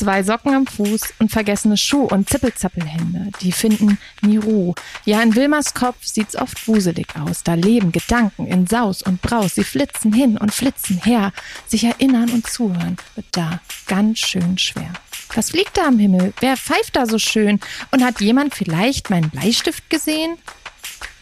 [0.00, 4.74] Zwei Socken am Fuß und vergessene Schuh- und Zippelzappelhände, die finden nie Ruhe.
[5.04, 7.42] Ja, in Wilmers Kopf sieht's oft wuselig aus.
[7.42, 9.56] Da leben Gedanken in Saus und Braus.
[9.56, 11.34] Sie flitzen hin und flitzen her.
[11.66, 14.90] Sich erinnern und zuhören wird da ganz schön schwer.
[15.34, 16.32] Was fliegt da am Himmel?
[16.40, 17.60] Wer pfeift da so schön?
[17.90, 20.38] Und hat jemand vielleicht meinen Bleistift gesehen?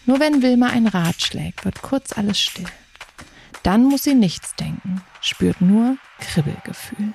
[0.07, 2.69] Nur wenn Wilma ein Rad schlägt, wird kurz alles still.
[3.65, 7.13] Dann muss sie nichts denken, spürt nur Kribbelgefühl.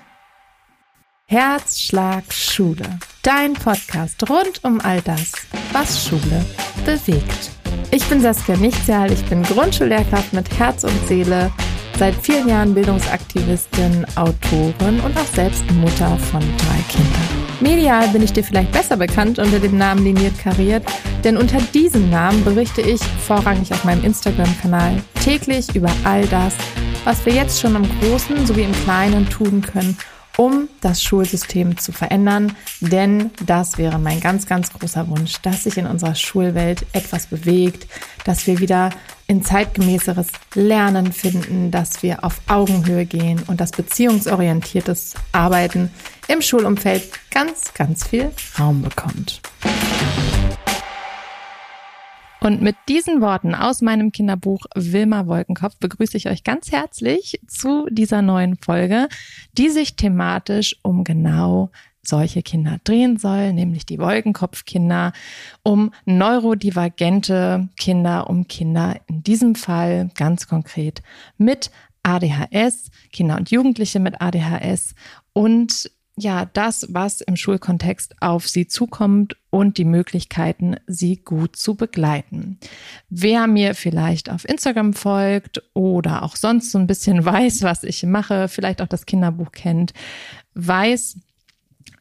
[1.25, 2.99] Herzschlag Schule.
[3.23, 5.31] Dein Podcast rund um all das,
[5.71, 6.45] was Schule
[6.85, 7.49] bewegt.
[7.91, 11.51] Ich bin Saskia Nichtsjahl, ich bin Grundschullehrkraft mit Herz und Seele,
[11.97, 17.43] seit vielen Jahren Bildungsaktivistin, Autorin und auch selbst Mutter von drei Kindern.
[17.61, 20.83] Medial bin ich dir vielleicht besser bekannt unter dem Namen Liniert Kariert,
[21.23, 26.53] denn unter diesem Namen berichte ich vorrangig auf meinem Instagram-Kanal täglich über all das,
[27.05, 29.97] was wir jetzt schon im Großen sowie im Kleinen tun können,
[30.37, 32.55] um das Schulsystem zu verändern.
[32.79, 37.87] Denn das wäre mein ganz, ganz großer Wunsch, dass sich in unserer Schulwelt etwas bewegt,
[38.25, 38.89] dass wir wieder
[39.27, 45.91] in zeitgemäßeres Lernen finden, dass wir auf Augenhöhe gehen und das beziehungsorientiertes Arbeiten
[46.27, 49.41] im Schulumfeld ganz, ganz viel Raum bekommt.
[52.43, 57.87] Und mit diesen Worten aus meinem Kinderbuch Wilma Wolkenkopf begrüße ich euch ganz herzlich zu
[57.89, 59.07] dieser neuen Folge,
[59.57, 61.71] die sich thematisch um genau
[62.01, 65.13] solche Kinder drehen soll, nämlich die Wolkenkopfkinder,
[65.63, 71.01] um neurodivergente Kinder, um Kinder in diesem Fall ganz konkret
[71.37, 71.71] mit
[72.03, 74.95] ADHS, Kinder und Jugendliche mit ADHS
[75.31, 81.75] und ja, das, was im Schulkontext auf sie zukommt und die Möglichkeiten, sie gut zu
[81.75, 82.59] begleiten.
[83.09, 88.03] Wer mir vielleicht auf Instagram folgt oder auch sonst so ein bisschen weiß, was ich
[88.03, 89.93] mache, vielleicht auch das Kinderbuch kennt,
[90.53, 91.17] weiß,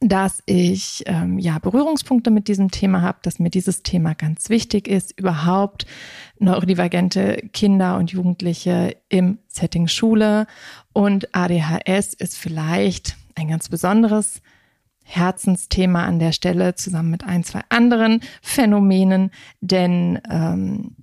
[0.01, 4.89] dass ich ähm, ja Berührungspunkte mit diesem Thema habe, dass mir dieses Thema ganz wichtig
[4.89, 5.87] ist, überhaupt
[6.39, 10.47] neurodivergente Kinder und Jugendliche im Setting Schule
[10.93, 14.43] und ADHS ist vielleicht ein ganz besonderes
[15.05, 20.97] Herzensthema an der Stelle zusammen mit ein, zwei anderen Phänomenen, denn ähm,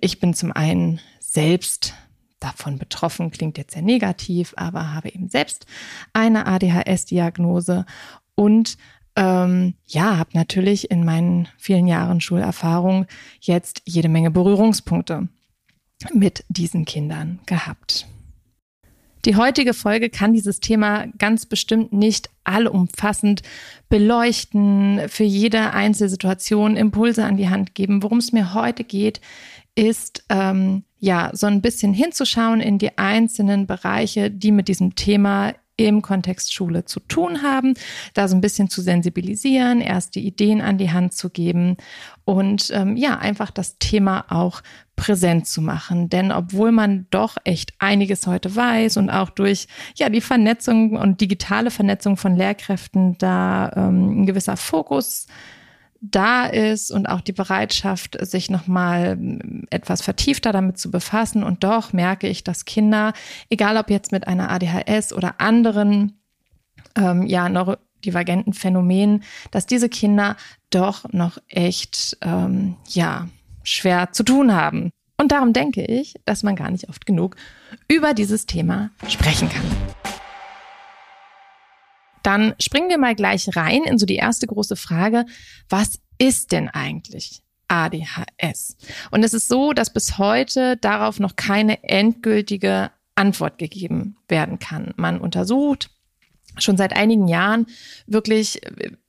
[0.00, 1.94] ich bin zum einen selbst
[2.40, 5.66] davon betroffen, klingt jetzt sehr negativ, aber habe eben selbst
[6.12, 7.86] eine ADHS-Diagnose
[8.34, 8.76] und
[9.16, 13.06] ähm, ja, habe natürlich in meinen vielen Jahren Schulerfahrung
[13.40, 15.28] jetzt jede Menge Berührungspunkte
[16.12, 18.06] mit diesen Kindern gehabt.
[19.26, 23.42] Die heutige Folge kann dieses Thema ganz bestimmt nicht allumfassend
[23.88, 28.04] beleuchten, für jede Einzelsituation Impulse an die Hand geben.
[28.04, 29.20] Worum es mir heute geht,
[29.74, 35.54] ist ähm, ja so ein bisschen hinzuschauen in die einzelnen Bereiche, die mit diesem Thema
[35.76, 37.74] im Kontext Schule zu tun haben,
[38.14, 41.76] da so ein bisschen zu sensibilisieren, erste Ideen an die Hand zu geben
[42.24, 44.62] und ähm, ja, einfach das Thema auch
[44.96, 46.08] präsent zu machen.
[46.08, 51.20] Denn obwohl man doch echt einiges heute weiß und auch durch ja die Vernetzung und
[51.20, 55.26] digitale Vernetzung von Lehrkräften da ähm, ein gewisser Fokus
[56.00, 59.18] da ist und auch die Bereitschaft, sich nochmal
[59.70, 61.42] etwas vertiefter damit zu befassen.
[61.42, 63.12] Und doch merke ich, dass Kinder,
[63.48, 66.20] egal ob jetzt mit einer ADHS oder anderen,
[66.96, 70.36] ähm, ja, neurodivergenten Phänomenen, dass diese Kinder
[70.70, 73.28] doch noch echt, ähm, ja,
[73.62, 74.90] schwer zu tun haben.
[75.18, 77.36] Und darum denke ich, dass man gar nicht oft genug
[77.88, 80.15] über dieses Thema sprechen kann.
[82.26, 85.26] Dann springen wir mal gleich rein in so die erste große Frage.
[85.68, 88.76] Was ist denn eigentlich ADHS?
[89.12, 94.92] Und es ist so, dass bis heute darauf noch keine endgültige Antwort gegeben werden kann.
[94.96, 95.95] Man untersucht
[96.58, 97.66] schon seit einigen Jahren
[98.06, 98.60] wirklich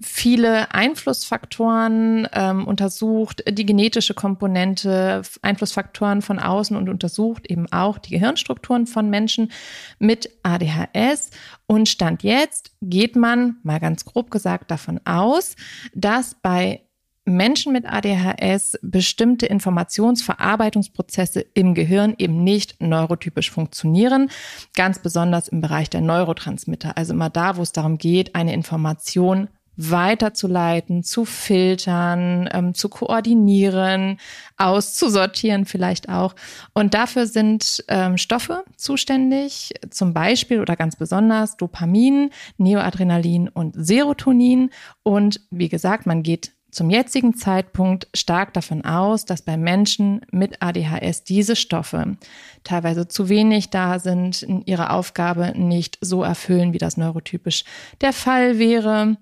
[0.02, 8.12] viele Einflussfaktoren ähm, untersucht, die genetische Komponente, Einflussfaktoren von außen und untersucht eben auch die
[8.12, 9.52] Gehirnstrukturen von Menschen
[10.00, 11.31] mit ADHS.
[11.66, 15.55] Und Stand jetzt geht man, mal ganz grob gesagt, davon aus,
[15.93, 16.82] dass bei
[17.28, 24.32] Menschen mit ADHS bestimmte Informationsverarbeitungsprozesse im Gehirn eben nicht neurotypisch funktionieren,
[24.76, 29.50] ganz besonders im Bereich der Neurotransmitter, also immer da, wo es darum geht, eine Information
[29.78, 34.20] weiterzuleiten, zu filtern, ähm, zu koordinieren,
[34.58, 36.34] auszusortieren vielleicht auch.
[36.74, 44.72] Und dafür sind ähm, Stoffe zuständig, zum Beispiel oder ganz besonders Dopamin, Neoadrenalin und Serotonin.
[45.03, 50.62] Und wie gesagt, man geht zum jetzigen Zeitpunkt stark davon aus, dass bei Menschen mit
[50.62, 52.18] ADHS diese Stoffe
[52.64, 57.64] teilweise zu wenig da sind, ihre Aufgabe nicht so erfüllen, wie das neurotypisch
[58.02, 59.18] der Fall wäre.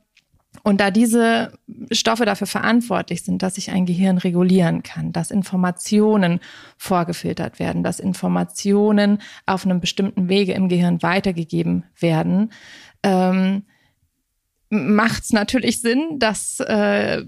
[0.63, 1.53] Und da diese
[1.91, 6.41] Stoffe dafür verantwortlich sind, dass sich ein Gehirn regulieren kann, dass Informationen
[6.77, 12.51] vorgefiltert werden, dass Informationen auf einem bestimmten Wege im Gehirn weitergegeben werden,
[13.01, 13.63] ähm,
[14.75, 17.23] macht es natürlich Sinn, dass äh,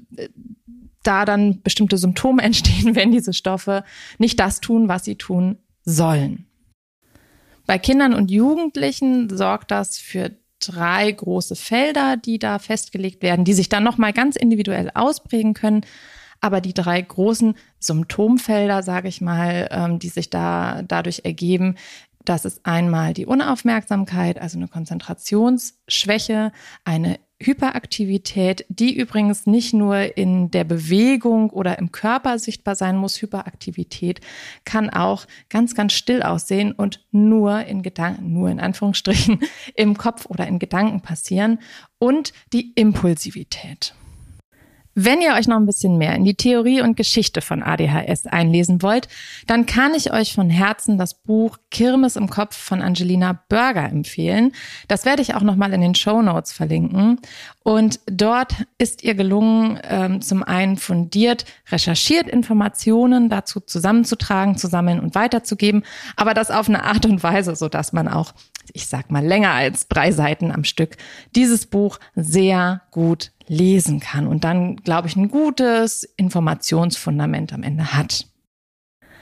[1.03, 3.83] da dann bestimmte Symptome entstehen, wenn diese Stoffe
[4.17, 6.45] nicht das tun, was sie tun sollen.
[7.65, 13.53] Bei Kindern und Jugendlichen sorgt das für drei große Felder, die da festgelegt werden, die
[13.53, 15.81] sich dann nochmal ganz individuell ausprägen können.
[16.39, 21.75] Aber die drei großen Symptomfelder, sage ich mal, ähm, die sich da dadurch ergeben,
[22.25, 26.51] das ist einmal die Unaufmerksamkeit, also eine Konzentrationsschwäche,
[26.83, 33.21] eine Hyperaktivität, die übrigens nicht nur in der Bewegung oder im Körper sichtbar sein muss.
[33.21, 34.21] Hyperaktivität
[34.65, 39.39] kann auch ganz, ganz still aussehen und nur in Gedanken, nur in Anführungsstrichen,
[39.75, 41.59] im Kopf oder in Gedanken passieren.
[41.99, 43.93] Und die Impulsivität.
[44.99, 48.81] Wenn ihr euch noch ein bisschen mehr in die Theorie und Geschichte von ADHS einlesen
[48.81, 49.07] wollt,
[49.45, 54.53] dann kann ich euch von Herzen das Buch Kirmes im Kopf von Angelina Burger empfehlen.
[54.87, 57.19] Das werde ich auch nochmal in den Show Notes verlinken.
[57.61, 64.99] Und dort ist ihr gelungen, ähm, zum einen fundiert, recherchiert Informationen dazu zusammenzutragen, zu sammeln
[64.99, 65.83] und weiterzugeben,
[66.15, 68.33] aber das auf eine Art und Weise, so dass man auch
[68.73, 70.97] ich sag mal länger als drei Seiten am Stück,
[71.35, 77.93] dieses Buch sehr gut lesen kann und dann, glaube ich, ein gutes Informationsfundament am Ende
[77.93, 78.27] hat.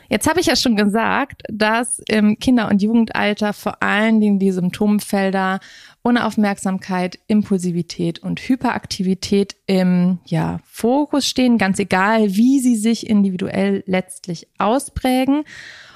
[0.09, 4.51] Jetzt habe ich ja schon gesagt, dass im Kinder- und Jugendalter vor allen Dingen die
[4.51, 5.59] Symptomfelder
[6.03, 14.47] Unaufmerksamkeit, Impulsivität und Hyperaktivität im ja, Fokus stehen, ganz egal, wie sie sich individuell letztlich
[14.59, 15.43] ausprägen.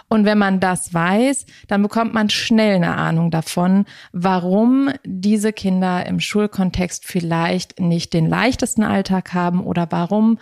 [0.10, 6.06] Und wenn man das weiß, dann bekommt man schnell eine Ahnung davon, warum diese Kinder
[6.08, 10.40] im Schulkontext vielleicht nicht den leichtesten Alltag haben oder warum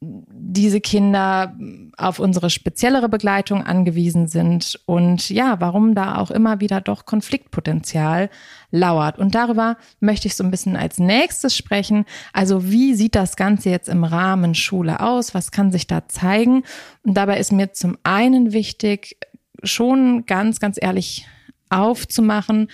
[0.00, 1.56] diese Kinder
[1.96, 8.30] auf unsere speziellere Begleitung angewiesen sind und ja, warum da auch immer wieder doch Konfliktpotenzial
[8.70, 9.18] lauert.
[9.18, 12.04] Und darüber möchte ich so ein bisschen als nächstes sprechen.
[12.32, 15.34] Also wie sieht das Ganze jetzt im Rahmen Schule aus?
[15.34, 16.62] Was kann sich da zeigen?
[17.02, 19.16] Und dabei ist mir zum einen wichtig,
[19.64, 21.26] schon ganz, ganz ehrlich
[21.70, 22.70] aufzumachen,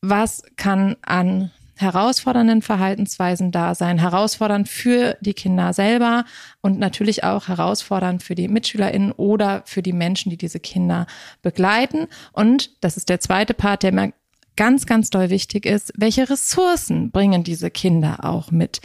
[0.00, 6.24] was kann an herausfordernden Verhaltensweisen da sein, herausfordernd für die Kinder selber
[6.60, 11.06] und natürlich auch herausfordernd für die MitschülerInnen oder für die Menschen, die diese Kinder
[11.42, 12.08] begleiten.
[12.32, 14.12] Und das ist der zweite Part, der mir
[14.56, 15.92] ganz, ganz doll wichtig ist.
[15.96, 18.80] Welche Ressourcen bringen diese Kinder auch mit?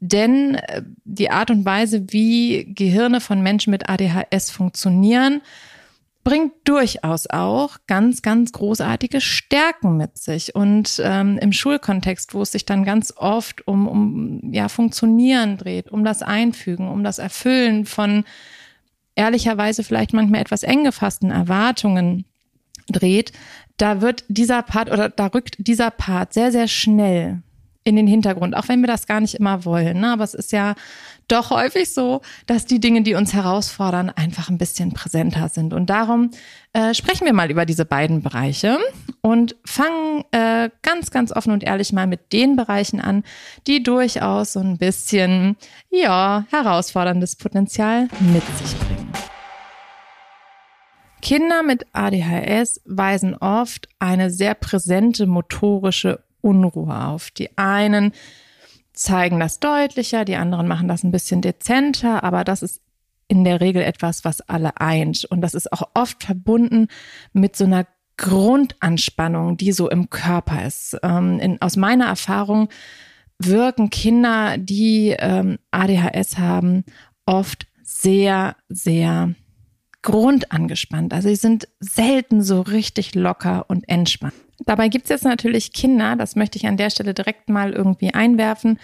[0.00, 5.42] Denn äh, die Art und Weise, wie Gehirne von Menschen mit ADHS funktionieren,
[6.22, 10.54] bringt durchaus auch ganz, ganz großartige Stärken mit sich.
[10.54, 15.90] Und ähm, im Schulkontext, wo es sich dann ganz oft um, um ja, Funktionieren dreht,
[15.90, 18.24] um das Einfügen, um das Erfüllen von
[19.14, 22.26] ehrlicherweise vielleicht manchmal etwas eng gefassten Erwartungen
[22.88, 23.32] dreht,
[23.76, 27.42] da wird dieser Part oder da rückt dieser Part sehr, sehr schnell
[27.82, 30.00] in den Hintergrund, auch wenn wir das gar nicht immer wollen.
[30.00, 30.12] Ne?
[30.12, 30.74] Aber es ist ja
[31.30, 35.72] doch häufig so, dass die Dinge, die uns herausfordern, einfach ein bisschen präsenter sind.
[35.72, 36.30] Und darum
[36.72, 38.78] äh, sprechen wir mal über diese beiden Bereiche
[39.20, 43.24] und fangen äh, ganz, ganz offen und ehrlich mal mit den Bereichen an,
[43.66, 45.56] die durchaus so ein bisschen,
[45.90, 49.12] ja, herausforderndes Potenzial mit sich bringen.
[51.22, 57.30] Kinder mit ADHS weisen oft eine sehr präsente motorische Unruhe auf.
[57.30, 58.12] Die einen
[59.00, 62.82] zeigen das deutlicher, die anderen machen das ein bisschen dezenter, aber das ist
[63.28, 65.24] in der Regel etwas, was alle eint.
[65.24, 66.88] Und das ist auch oft verbunden
[67.32, 67.86] mit so einer
[68.18, 70.98] Grundanspannung, die so im Körper ist.
[71.02, 72.68] Ähm, in, aus meiner Erfahrung
[73.38, 76.84] wirken Kinder, die ähm, ADHS haben,
[77.24, 79.34] oft sehr, sehr
[80.02, 81.14] grundangespannt.
[81.14, 84.34] Also sie sind selten so richtig locker und entspannt.
[84.66, 88.12] Dabei gibt es jetzt natürlich Kinder, das möchte ich an der Stelle direkt mal irgendwie
[88.12, 88.78] einwerfen,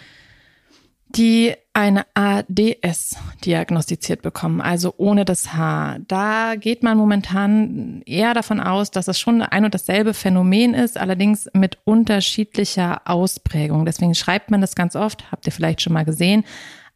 [1.08, 5.98] die eine ADS diagnostiziert bekommen, also ohne das H.
[6.08, 10.98] Da geht man momentan eher davon aus, dass es schon ein und dasselbe Phänomen ist,
[10.98, 13.84] allerdings mit unterschiedlicher Ausprägung.
[13.84, 16.44] Deswegen schreibt man das ganz oft, habt ihr vielleicht schon mal gesehen,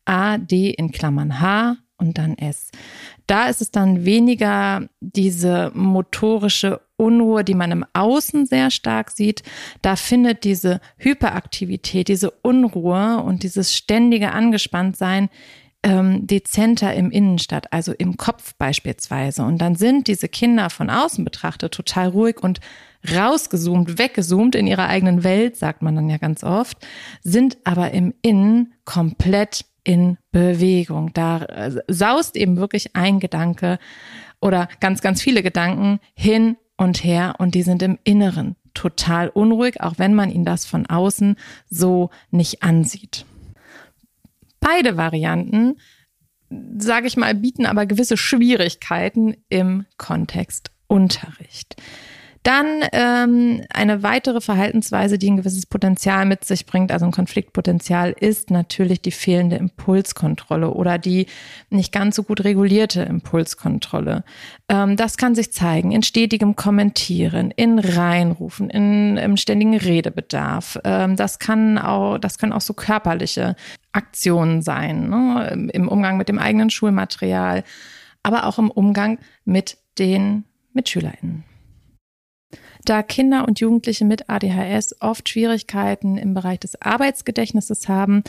[0.07, 2.71] AD in Klammern H und dann S.
[3.27, 9.43] Da ist es dann weniger diese motorische Unruhe, die man im Außen sehr stark sieht.
[9.83, 15.29] Da findet diese Hyperaktivität, diese Unruhe und dieses ständige Angespanntsein
[15.83, 19.43] ähm, dezenter im Innen statt, also im Kopf beispielsweise.
[19.43, 22.61] Und dann sind diese Kinder von außen betrachtet total ruhig und
[23.11, 26.87] rausgezoomt, weggezoomt in ihrer eigenen Welt, sagt man dann ja ganz oft,
[27.23, 31.13] sind aber im Innen komplett in Bewegung.
[31.15, 33.81] Da äh, saust eben wirklich ein Gedanke
[34.41, 39.81] oder ganz, ganz viele Gedanken hin und her und die sind im Inneren total unruhig,
[39.81, 41.35] auch wenn man ihnen das von außen
[41.69, 43.27] so nicht ansieht.
[44.61, 45.79] Beide Varianten,
[46.79, 51.75] sage ich mal, bieten aber gewisse Schwierigkeiten im Kontext Unterricht.
[52.43, 58.15] Dann ähm, eine weitere Verhaltensweise, die ein gewisses Potenzial mit sich bringt, also ein Konfliktpotenzial,
[58.19, 61.27] ist natürlich die fehlende Impulskontrolle oder die
[61.69, 64.25] nicht ganz so gut regulierte Impulskontrolle.
[64.71, 70.79] Ähm, das kann sich zeigen in stetigem Kommentieren, in Reinrufen, in im ständigen Redebedarf.
[70.85, 73.55] Ähm, das kann auch, das können auch so körperliche
[73.93, 75.69] Aktionen sein, ne?
[75.75, 77.65] im Umgang mit dem eigenen Schulmaterial,
[78.23, 81.50] aber auch im Umgang mit den MitschülerInnen.
[82.85, 88.23] Da Kinder und Jugendliche mit ADHS oft Schwierigkeiten im Bereich des Arbeitsgedächtnisses haben,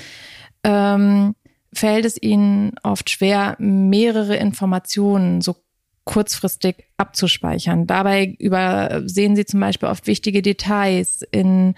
[0.63, 1.35] ähm,
[1.73, 5.55] fällt es ihnen oft schwer, mehrere Informationen so
[6.03, 7.87] kurzfristig abzuspeichern.
[7.87, 11.75] Dabei übersehen sie zum Beispiel oft wichtige Details in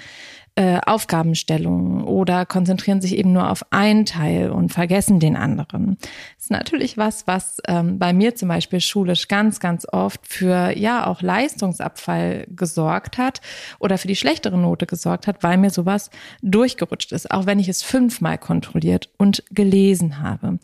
[0.55, 5.97] äh, Aufgabenstellungen oder konzentrieren sich eben nur auf einen Teil und vergessen den anderen.
[6.35, 10.77] Das ist natürlich was, was ähm, bei mir zum Beispiel schulisch ganz, ganz oft für
[10.77, 13.41] ja auch Leistungsabfall gesorgt hat
[13.79, 16.11] oder für die schlechtere Note gesorgt hat, weil mir sowas
[16.43, 20.59] durchgerutscht ist, auch wenn ich es fünfmal kontrolliert und gelesen habe.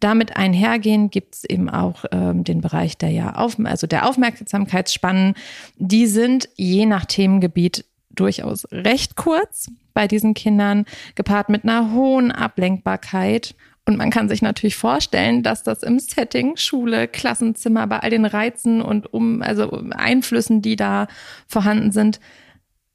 [0.00, 5.34] Damit einhergehend gibt es eben auch ähm, den Bereich der ja auf, also der Aufmerksamkeitsspannen.
[5.76, 7.84] Die sind je nach Themengebiet
[8.14, 13.54] durchaus recht kurz bei diesen Kindern, gepaart mit einer hohen Ablenkbarkeit.
[13.86, 18.24] Und man kann sich natürlich vorstellen, dass das im Setting Schule, Klassenzimmer, bei all den
[18.24, 21.06] Reizen und um, also Einflüssen, die da
[21.46, 22.18] vorhanden sind,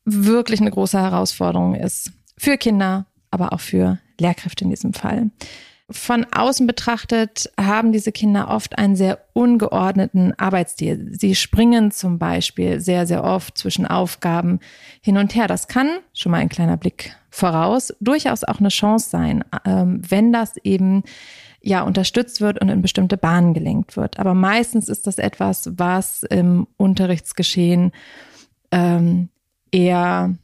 [0.05, 2.11] wirklich eine große Herausforderung ist.
[2.37, 5.29] Für Kinder, aber auch für Lehrkräfte in diesem Fall.
[5.91, 11.09] Von außen betrachtet haben diese Kinder oft einen sehr ungeordneten Arbeitsstil.
[11.11, 14.59] Sie springen zum Beispiel sehr, sehr oft zwischen Aufgaben
[15.01, 15.47] hin und her.
[15.47, 20.31] Das kann, schon mal ein kleiner Blick voraus, durchaus auch eine Chance sein, ähm, wenn
[20.31, 21.03] das eben
[21.61, 24.19] ja unterstützt wird und in bestimmte Bahnen gelenkt wird.
[24.19, 27.91] Aber meistens ist das etwas, was im Unterrichtsgeschehen
[28.71, 29.29] ähm,
[29.71, 30.35] eher,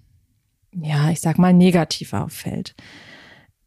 [0.74, 2.76] ja, ich sag mal, negativ auffällt.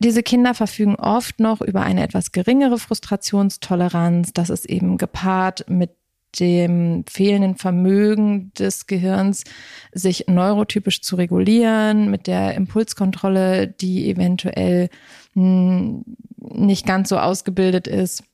[0.01, 4.33] Diese Kinder verfügen oft noch über eine etwas geringere Frustrationstoleranz.
[4.33, 5.91] Das ist eben gepaart mit
[6.39, 9.45] dem fehlenden Vermögen des Gehirns,
[9.93, 14.89] sich neurotypisch zu regulieren, mit der Impulskontrolle, die eventuell
[15.35, 16.05] hm,
[16.37, 18.25] nicht ganz so ausgebildet ist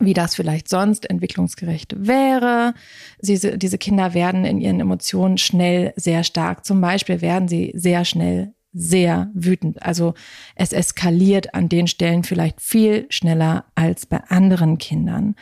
[0.00, 2.74] wie das vielleicht sonst entwicklungsgerecht wäre.
[3.20, 6.64] Diese, diese Kinder werden in ihren Emotionen schnell sehr stark.
[6.64, 9.82] Zum Beispiel werden sie sehr schnell sehr wütend.
[9.82, 10.14] Also
[10.54, 15.34] es eskaliert an den Stellen vielleicht viel schneller als bei anderen Kindern.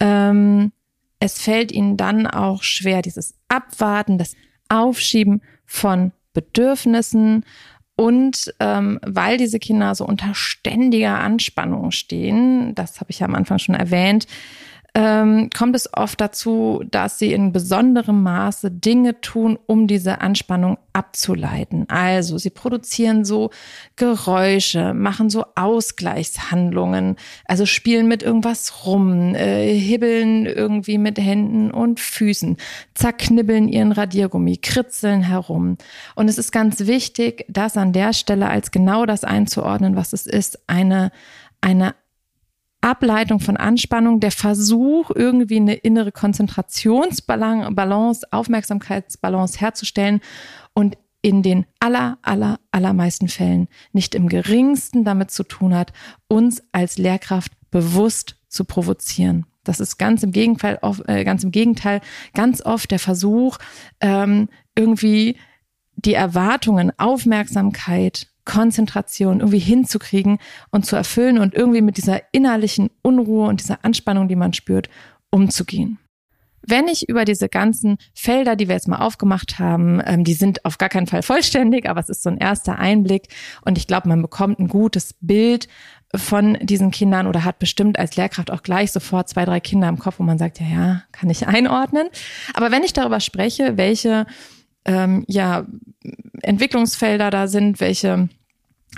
[0.00, 0.72] Ähm,
[1.18, 4.34] es fällt ihnen dann auch schwer, dieses Abwarten, das
[4.68, 7.44] Aufschieben von Bedürfnissen
[7.96, 13.34] und ähm, weil diese Kinder so unter ständiger Anspannung stehen, das habe ich ja am
[13.34, 14.26] Anfang schon erwähnt,
[14.98, 20.78] ähm, kommt es oft dazu, dass sie in besonderem Maße Dinge tun, um diese Anspannung
[20.94, 21.84] abzuleiten.
[21.90, 23.50] Also sie produzieren so
[23.96, 32.00] Geräusche, machen so Ausgleichshandlungen, also spielen mit irgendwas rum, äh, hibbeln irgendwie mit Händen und
[32.00, 32.56] Füßen,
[32.94, 35.76] zerknibbeln ihren Radiergummi, kritzeln herum.
[36.14, 40.26] Und es ist ganz wichtig, das an der Stelle als genau das einzuordnen, was es
[40.26, 41.10] ist, eine
[41.60, 41.94] eine
[42.86, 50.20] Ableitung von Anspannung, der Versuch, irgendwie eine innere Konzentrationsbalance, Aufmerksamkeitsbalance herzustellen
[50.72, 55.92] und in den aller, aller, allermeisten Fällen nicht im geringsten damit zu tun hat,
[56.28, 59.46] uns als Lehrkraft bewusst zu provozieren.
[59.64, 60.78] Das ist ganz im Gegenteil,
[61.08, 62.00] äh, ganz im Gegenteil,
[62.34, 63.58] ganz oft der Versuch,
[64.00, 65.36] ähm, irgendwie
[65.96, 70.38] die Erwartungen, Aufmerksamkeit Konzentration irgendwie hinzukriegen
[70.70, 74.88] und zu erfüllen und irgendwie mit dieser innerlichen Unruhe und dieser Anspannung, die man spürt,
[75.30, 75.98] umzugehen.
[76.68, 80.64] Wenn ich über diese ganzen Felder, die wir jetzt mal aufgemacht haben, ähm, die sind
[80.64, 83.28] auf gar keinen Fall vollständig, aber es ist so ein erster Einblick
[83.64, 85.68] und ich glaube, man bekommt ein gutes Bild,
[86.14, 89.98] von diesen Kindern oder hat bestimmt als Lehrkraft auch gleich sofort zwei, drei Kinder im
[89.98, 92.08] Kopf, wo man sagt, ja, ja, kann ich einordnen.
[92.54, 94.26] Aber wenn ich darüber spreche, welche
[94.86, 95.66] ähm, ja,
[96.42, 98.28] Entwicklungsfelder da sind, welche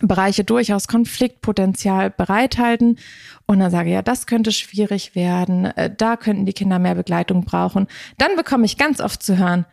[0.03, 2.99] Bereiche durchaus Konfliktpotenzial bereithalten.
[3.47, 7.45] Und dann sage, ja, das könnte schwierig werden, äh, da könnten die Kinder mehr Begleitung
[7.45, 9.65] brauchen, dann bekomme ich ganz oft zu hören,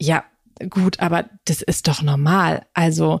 [0.00, 0.24] ja,
[0.70, 2.62] gut, aber das ist doch normal.
[2.72, 3.20] Also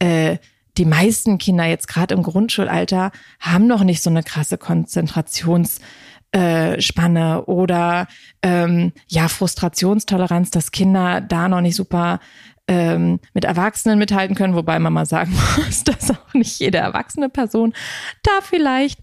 [0.00, 0.38] äh,
[0.76, 5.80] die meisten Kinder jetzt gerade im Grundschulalter haben noch nicht so eine krasse Konzentrations-
[6.34, 8.08] äh, Spanne oder
[8.42, 12.18] ähm, ja Frustrationstoleranz, dass Kinder da noch nicht super
[12.66, 17.28] ähm, mit Erwachsenen mithalten können, wobei man mal sagen muss, dass auch nicht jede erwachsene
[17.28, 17.72] Person
[18.22, 18.98] da vielleicht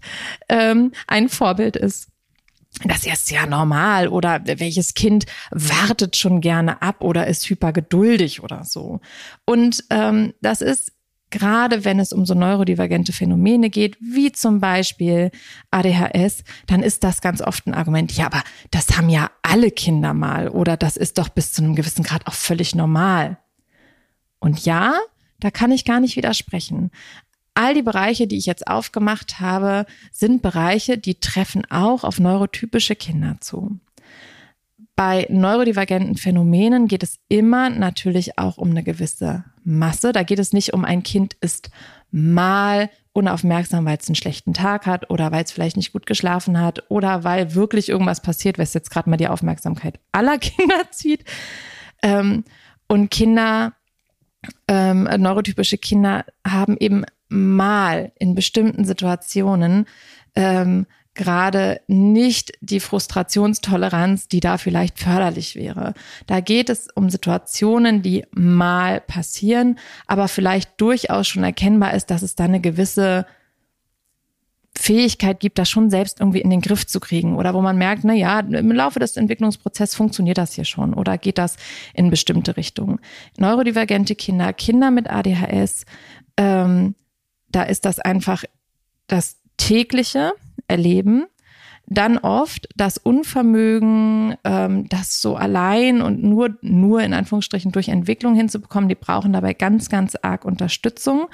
[0.48, 2.08] ähm, ein Vorbild ist.
[2.84, 8.64] Das ist ja normal oder welches Kind wartet schon gerne ab oder ist hypergeduldig oder
[8.64, 9.00] so.
[9.44, 10.92] Und ähm, das ist
[11.32, 15.32] gerade wenn es um so neurodivergente Phänomene geht, wie zum Beispiel
[15.72, 20.14] ADHS, dann ist das ganz oft ein Argument, ja, aber das haben ja alle Kinder
[20.14, 23.38] mal oder das ist doch bis zu einem gewissen Grad auch völlig normal.
[24.38, 24.94] Und ja,
[25.40, 26.90] da kann ich gar nicht widersprechen.
[27.54, 32.96] All die Bereiche, die ich jetzt aufgemacht habe, sind Bereiche, die treffen auch auf neurotypische
[32.96, 33.78] Kinder zu.
[34.94, 40.12] Bei neurodivergenten Phänomenen geht es immer natürlich auch um eine gewisse Masse.
[40.12, 41.70] Da geht es nicht um ein Kind ist
[42.10, 46.60] mal unaufmerksam, weil es einen schlechten Tag hat oder weil es vielleicht nicht gut geschlafen
[46.60, 51.24] hat oder weil wirklich irgendwas passiert, was jetzt gerade mal die Aufmerksamkeit aller Kinder zieht.
[52.02, 52.44] Ähm,
[52.86, 53.74] und Kinder,
[54.68, 59.86] ähm, neurotypische Kinder haben eben mal in bestimmten Situationen
[60.34, 65.94] ähm, gerade nicht die Frustrationstoleranz, die da vielleicht förderlich wäre.
[66.26, 72.22] Da geht es um Situationen, die mal passieren, aber vielleicht durchaus schon erkennbar ist, dass
[72.22, 73.26] es da eine gewisse
[74.76, 78.04] Fähigkeit gibt, das schon selbst irgendwie in den Griff zu kriegen oder wo man merkt,
[78.04, 81.56] na ja, im Laufe des Entwicklungsprozesses funktioniert das hier schon oder geht das
[81.92, 82.98] in bestimmte Richtungen.
[83.36, 85.84] Neurodivergente Kinder, Kinder mit ADHS,
[86.38, 86.94] ähm,
[87.48, 88.44] da ist das einfach
[89.08, 90.32] das tägliche,
[90.72, 91.26] erleben,
[91.86, 98.34] dann oft das Unvermögen, ähm, das so allein und nur, nur in Anführungsstrichen durch Entwicklung
[98.34, 101.28] hinzubekommen, die brauchen dabei ganz, ganz arg Unterstützung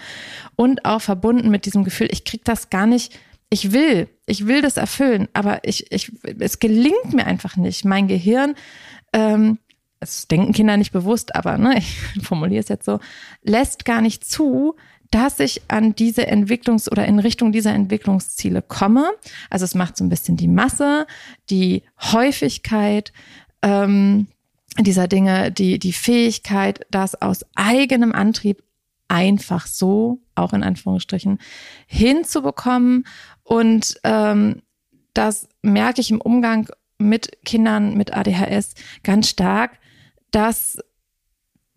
[0.56, 3.18] und auch verbunden mit diesem Gefühl, ich krieg das gar nicht,
[3.50, 7.84] ich will, ich will das erfüllen, aber ich, ich, es gelingt mir einfach nicht.
[7.84, 8.54] Mein Gehirn,
[9.12, 9.58] ähm,
[10.00, 13.00] das denken Kinder nicht bewusst, aber ne, ich formuliere es jetzt so,
[13.42, 14.76] lässt gar nicht zu,
[15.10, 19.10] dass ich an diese Entwicklungs- oder in Richtung dieser Entwicklungsziele komme.
[19.50, 21.06] Also es macht so ein bisschen die Masse,
[21.50, 23.12] die Häufigkeit
[23.62, 24.26] ähm,
[24.78, 28.62] dieser Dinge, die, die Fähigkeit, das aus eigenem Antrieb
[29.08, 31.38] einfach so, auch in Anführungsstrichen,
[31.86, 33.06] hinzubekommen.
[33.42, 34.62] Und ähm,
[35.14, 36.68] das merke ich im Umgang
[36.98, 39.78] mit Kindern mit ADHS ganz stark,
[40.30, 40.78] dass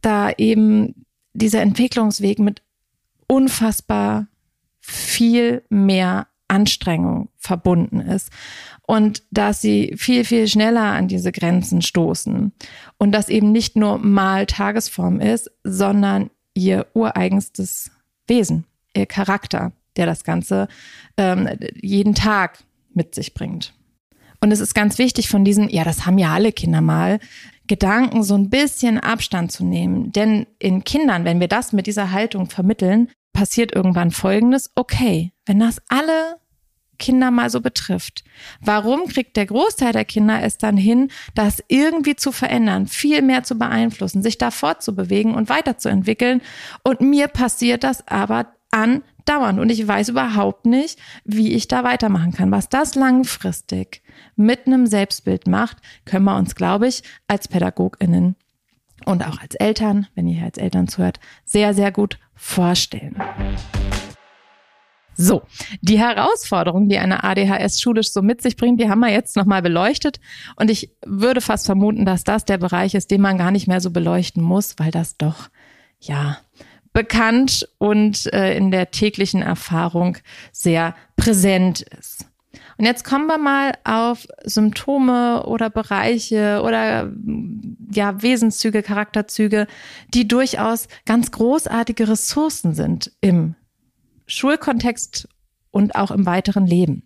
[0.02, 2.62] da eben dieser Entwicklungsweg mit
[3.32, 4.28] unfassbar
[4.82, 8.30] viel mehr Anstrengung verbunden ist
[8.86, 12.52] und dass sie viel, viel schneller an diese Grenzen stoßen
[12.98, 17.91] und das eben nicht nur mal Tagesform ist, sondern ihr ureigenstes
[18.28, 20.67] Wesen, ihr Charakter, der das Ganze
[21.15, 21.48] ähm,
[21.80, 23.74] jeden Tag mit sich bringt.
[24.41, 27.20] Und es ist ganz wichtig von diesen, ja, das haben ja alle Kinder mal,
[27.67, 30.12] Gedanken so ein bisschen Abstand zu nehmen.
[30.12, 34.72] Denn in Kindern, wenn wir das mit dieser Haltung vermitteln, passiert irgendwann Folgendes.
[34.76, 36.38] Okay, wenn das alle
[37.02, 38.24] Kinder mal so betrifft.
[38.62, 43.44] Warum kriegt der Großteil der Kinder es dann hin, das irgendwie zu verändern, viel mehr
[43.44, 46.41] zu beeinflussen, sich da fortzubewegen und weiterzuentwickeln?
[46.84, 52.34] Und mir passiert das aber andauernd und ich weiß überhaupt nicht, wie ich da weitermachen
[52.34, 52.52] kann.
[52.52, 54.04] Was das langfristig
[54.36, 58.36] mit einem Selbstbild macht, können wir uns, glaube ich, als PädagogInnen
[59.06, 63.16] und auch als Eltern, wenn ihr als Eltern zuhört, sehr, sehr gut vorstellen.
[65.16, 65.44] So,
[65.82, 69.62] die Herausforderungen, die eine ADHS schulisch so mit sich bringt, die haben wir jetzt nochmal
[69.62, 70.20] beleuchtet.
[70.56, 73.82] Und ich würde fast vermuten, dass das der Bereich ist, den man gar nicht mehr
[73.82, 75.50] so beleuchten muss, weil das doch,
[76.00, 76.38] ja,
[76.94, 80.18] bekannt und äh, in der täglichen Erfahrung
[80.52, 82.26] sehr präsent ist.
[82.82, 87.12] Und jetzt kommen wir mal auf Symptome oder Bereiche oder
[87.94, 89.67] ja Wesenszüge, Charakterzüge,
[90.15, 93.54] die durchaus ganz großartige Ressourcen sind im
[94.26, 95.28] Schulkontext
[95.70, 97.04] und auch im weiteren Leben.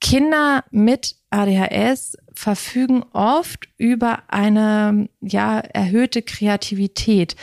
[0.00, 7.36] Kinder mit ADHS verfügen oft über eine ja erhöhte Kreativität.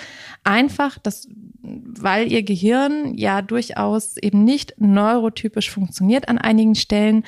[0.43, 1.29] Einfach, das
[1.61, 7.23] weil ihr Gehirn ja durchaus eben nicht neurotypisch funktioniert an einigen Stellen,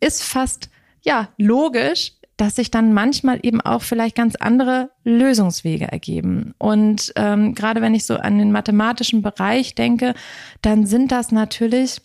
[0.00, 0.70] ist fast
[1.02, 6.54] ja logisch, dass sich dann manchmal eben auch vielleicht ganz andere Lösungswege ergeben.
[6.58, 10.14] Und ähm, gerade wenn ich so an den mathematischen Bereich denke,
[10.60, 12.02] dann sind das natürlich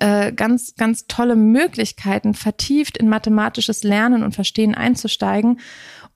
[0.00, 5.60] äh, ganz, ganz tolle Möglichkeiten, vertieft in mathematisches Lernen und Verstehen einzusteigen.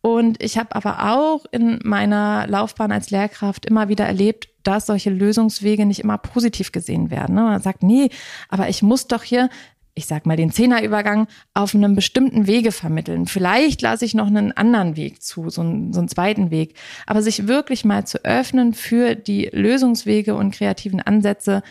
[0.00, 5.10] Und ich habe aber auch in meiner Laufbahn als Lehrkraft immer wieder erlebt, dass solche
[5.10, 7.34] Lösungswege nicht immer positiv gesehen werden.
[7.34, 7.42] Ne?
[7.42, 8.10] Man sagt, nee,
[8.48, 9.50] aber ich muss doch hier
[9.98, 13.26] ich sag mal, den Zehnerübergang auf einem bestimmten Wege vermitteln.
[13.26, 16.74] Vielleicht lasse ich noch einen anderen Weg zu, so einen, so einen zweiten Weg.
[17.04, 21.64] Aber sich wirklich mal zu öffnen für die Lösungswege und kreativen Ansätze,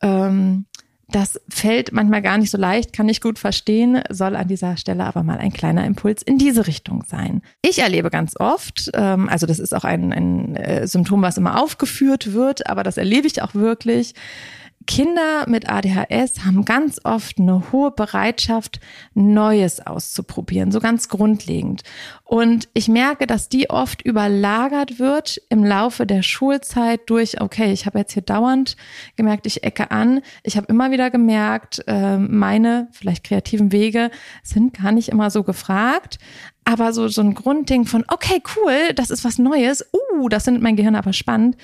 [0.00, 0.66] ähm,
[1.12, 5.04] das fällt manchmal gar nicht so leicht, kann ich gut verstehen, soll an dieser Stelle
[5.04, 7.42] aber mal ein kleiner Impuls in diese Richtung sein.
[7.62, 11.60] Ich erlebe ganz oft, ähm, also das ist auch ein, ein äh, Symptom, was immer
[11.62, 14.14] aufgeführt wird, aber das erlebe ich auch wirklich,
[14.86, 18.80] Kinder mit ADHS haben ganz oft eine hohe Bereitschaft,
[19.14, 21.82] Neues auszuprobieren, so ganz grundlegend.
[22.24, 27.86] Und ich merke, dass die oft überlagert wird im Laufe der Schulzeit durch, okay, ich
[27.86, 28.76] habe jetzt hier dauernd
[29.16, 30.20] gemerkt, ich ecke an.
[30.42, 34.10] Ich habe immer wieder gemerkt, äh, meine vielleicht kreativen Wege
[34.42, 36.18] sind gar nicht immer so gefragt.
[36.64, 40.62] Aber so, so ein Grundding von, okay, cool, das ist was Neues, uh, das findet
[40.62, 41.56] mein Gehirn aber spannend,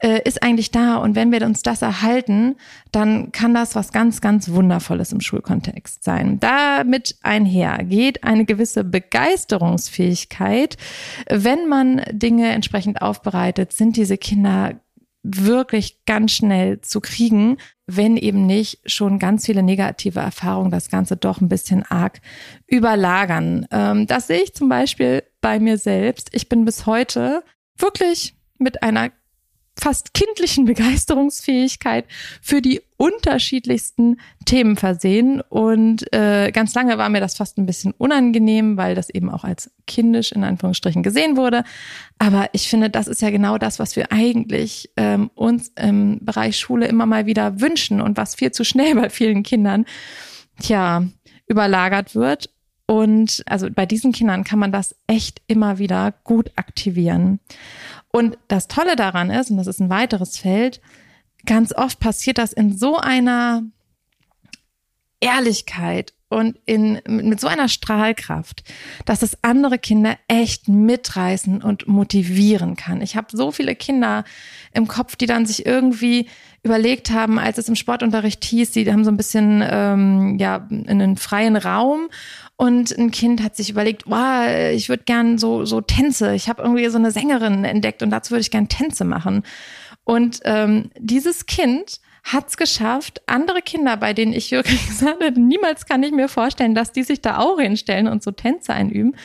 [0.00, 0.96] äh, ist eigentlich da.
[0.96, 2.56] Und wenn wir uns das erhalten,
[2.90, 6.40] dann kann das was ganz, ganz Wundervolles im Schulkontext sein.
[6.40, 10.76] Damit einher geht eine gewisse Begeisterungsfähigkeit.
[11.28, 14.80] Wenn man Dinge entsprechend aufbereitet, sind diese Kinder
[15.22, 17.58] wirklich ganz schnell zu kriegen,
[17.96, 22.20] wenn eben nicht schon ganz viele negative Erfahrungen das Ganze doch ein bisschen arg
[22.66, 23.66] überlagern.
[23.70, 26.30] Ähm, das sehe ich zum Beispiel bei mir selbst.
[26.32, 27.42] Ich bin bis heute
[27.78, 29.10] wirklich mit einer
[29.78, 32.04] fast kindlichen Begeisterungsfähigkeit
[32.40, 35.40] für die unterschiedlichsten Themen versehen.
[35.40, 39.44] Und äh, ganz lange war mir das fast ein bisschen unangenehm, weil das eben auch
[39.44, 41.64] als kindisch in Anführungsstrichen gesehen wurde.
[42.18, 46.58] Aber ich finde, das ist ja genau das, was wir eigentlich ähm, uns im Bereich
[46.58, 49.86] Schule immer mal wieder wünschen und was viel zu schnell bei vielen Kindern,
[50.60, 51.04] tja,
[51.46, 52.50] überlagert wird.
[52.86, 57.38] Und also bei diesen Kindern kann man das echt immer wieder gut aktivieren.
[58.12, 60.80] Und das Tolle daran ist, und das ist ein weiteres Feld,
[61.46, 63.62] ganz oft passiert das in so einer
[65.20, 68.62] Ehrlichkeit und in, mit so einer Strahlkraft,
[69.04, 73.02] dass es andere Kinder echt mitreißen und motivieren kann.
[73.02, 74.24] Ich habe so viele Kinder
[74.72, 76.28] im Kopf, die dann sich irgendwie
[76.62, 80.88] überlegt haben, als es im Sportunterricht hieß, sie haben so ein bisschen ähm, ja in
[80.88, 82.08] einen freien Raum
[82.56, 86.34] und ein Kind hat sich überlegt, wow, ich würde gern so so Tänze.
[86.34, 89.42] Ich habe irgendwie so eine Sängerin entdeckt und dazu würde ich gern Tänze machen.
[90.04, 95.40] Und ähm, dieses Kind hat es geschafft, andere Kinder, bei denen ich wirklich gesagt habe,
[95.40, 99.16] niemals kann ich mir vorstellen, dass die sich da auch hinstellen und so Tänze einüben,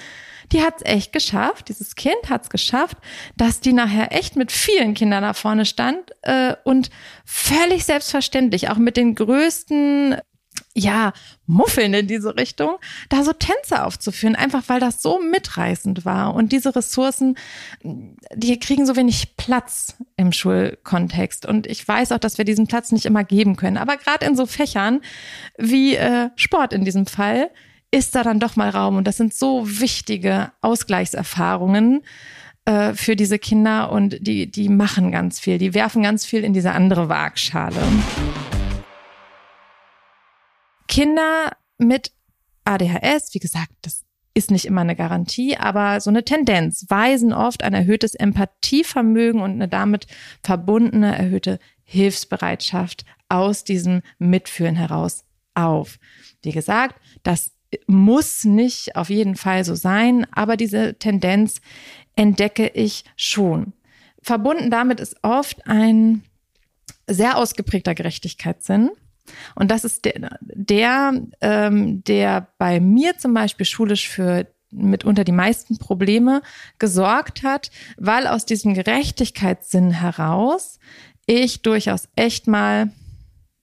[0.51, 2.97] die hat es echt geschafft, dieses Kind hat es geschafft,
[3.38, 6.89] dass die nachher echt mit vielen Kindern da vorne stand äh, und
[7.25, 10.17] völlig selbstverständlich, auch mit den größten
[10.77, 11.13] ja,
[11.47, 12.77] Muffeln in diese Richtung,
[13.08, 16.34] da so Tänze aufzuführen, einfach weil das so mitreißend war.
[16.34, 17.38] Und diese Ressourcen,
[17.81, 21.45] die kriegen so wenig Platz im Schulkontext.
[21.45, 23.77] Und ich weiß auch, dass wir diesen Platz nicht immer geben können.
[23.77, 25.01] Aber gerade in so Fächern
[25.58, 27.51] wie äh, Sport in diesem Fall
[27.95, 28.97] ist da dann doch mal Raum.
[28.97, 32.01] Und das sind so wichtige Ausgleichserfahrungen
[32.65, 35.58] äh, für diese Kinder und die, die machen ganz viel.
[35.60, 37.81] Die werfen ganz viel in diese andere Waagschale.
[40.89, 42.12] Kinder mit
[42.65, 44.03] ADHS, wie gesagt, das
[44.34, 49.51] ist nicht immer eine Garantie, aber so eine Tendenz weisen oft ein erhöhtes Empathievermögen und
[49.51, 50.08] eine damit
[50.43, 55.97] verbundene erhöhte Hilfsbereitschaft aus diesem Mitfühlen heraus auf.
[56.41, 57.54] Wie gesagt, das
[57.88, 61.62] muss nicht auf jeden Fall so sein, aber diese Tendenz
[62.15, 63.73] entdecke ich schon.
[64.21, 66.23] Verbunden damit ist oft ein
[67.08, 68.91] sehr ausgeprägter Gerechtigkeitssinn
[69.56, 75.32] und das ist der, der, ähm, der bei mir zum Beispiel schulisch für mitunter die
[75.32, 76.41] meisten Probleme
[76.80, 80.80] gesorgt hat, weil aus diesem Gerechtigkeitssinn heraus
[81.25, 82.91] ich durchaus echt mal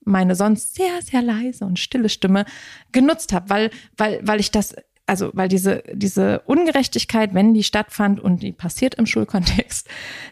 [0.05, 2.45] meine sonst sehr, sehr leise und stille Stimme
[2.91, 8.19] genutzt habe, weil, weil, weil ich das, also weil diese, diese Ungerechtigkeit, wenn die stattfand
[8.19, 9.87] und die passiert im Schulkontext,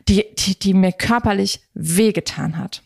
[0.08, 2.84] die, die, die mir körperlich wehgetan hat.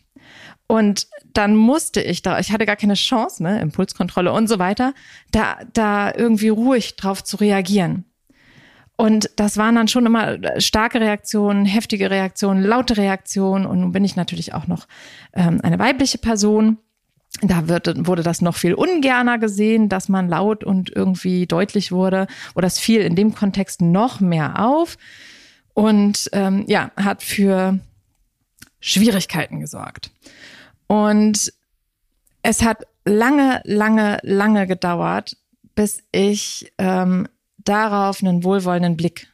[0.68, 4.94] Und dann musste ich da, ich hatte gar keine Chance, ne, Impulskontrolle und so weiter,
[5.30, 8.04] da, da irgendwie ruhig drauf zu reagieren.
[8.96, 13.66] Und das waren dann schon immer starke Reaktionen, heftige Reaktionen, laute Reaktionen.
[13.66, 14.86] Und nun bin ich natürlich auch noch
[15.34, 16.78] ähm, eine weibliche Person.
[17.42, 22.26] Da wird, wurde das noch viel ungerner gesehen, dass man laut und irgendwie deutlich wurde.
[22.54, 24.96] Oder es fiel in dem Kontext noch mehr auf.
[25.74, 27.78] Und ähm, ja, hat für
[28.80, 30.10] Schwierigkeiten gesorgt.
[30.86, 31.52] Und
[32.42, 35.36] es hat lange, lange, lange gedauert,
[35.74, 37.28] bis ich ähm,
[37.68, 39.28] darauf einen wohlwollenden Blick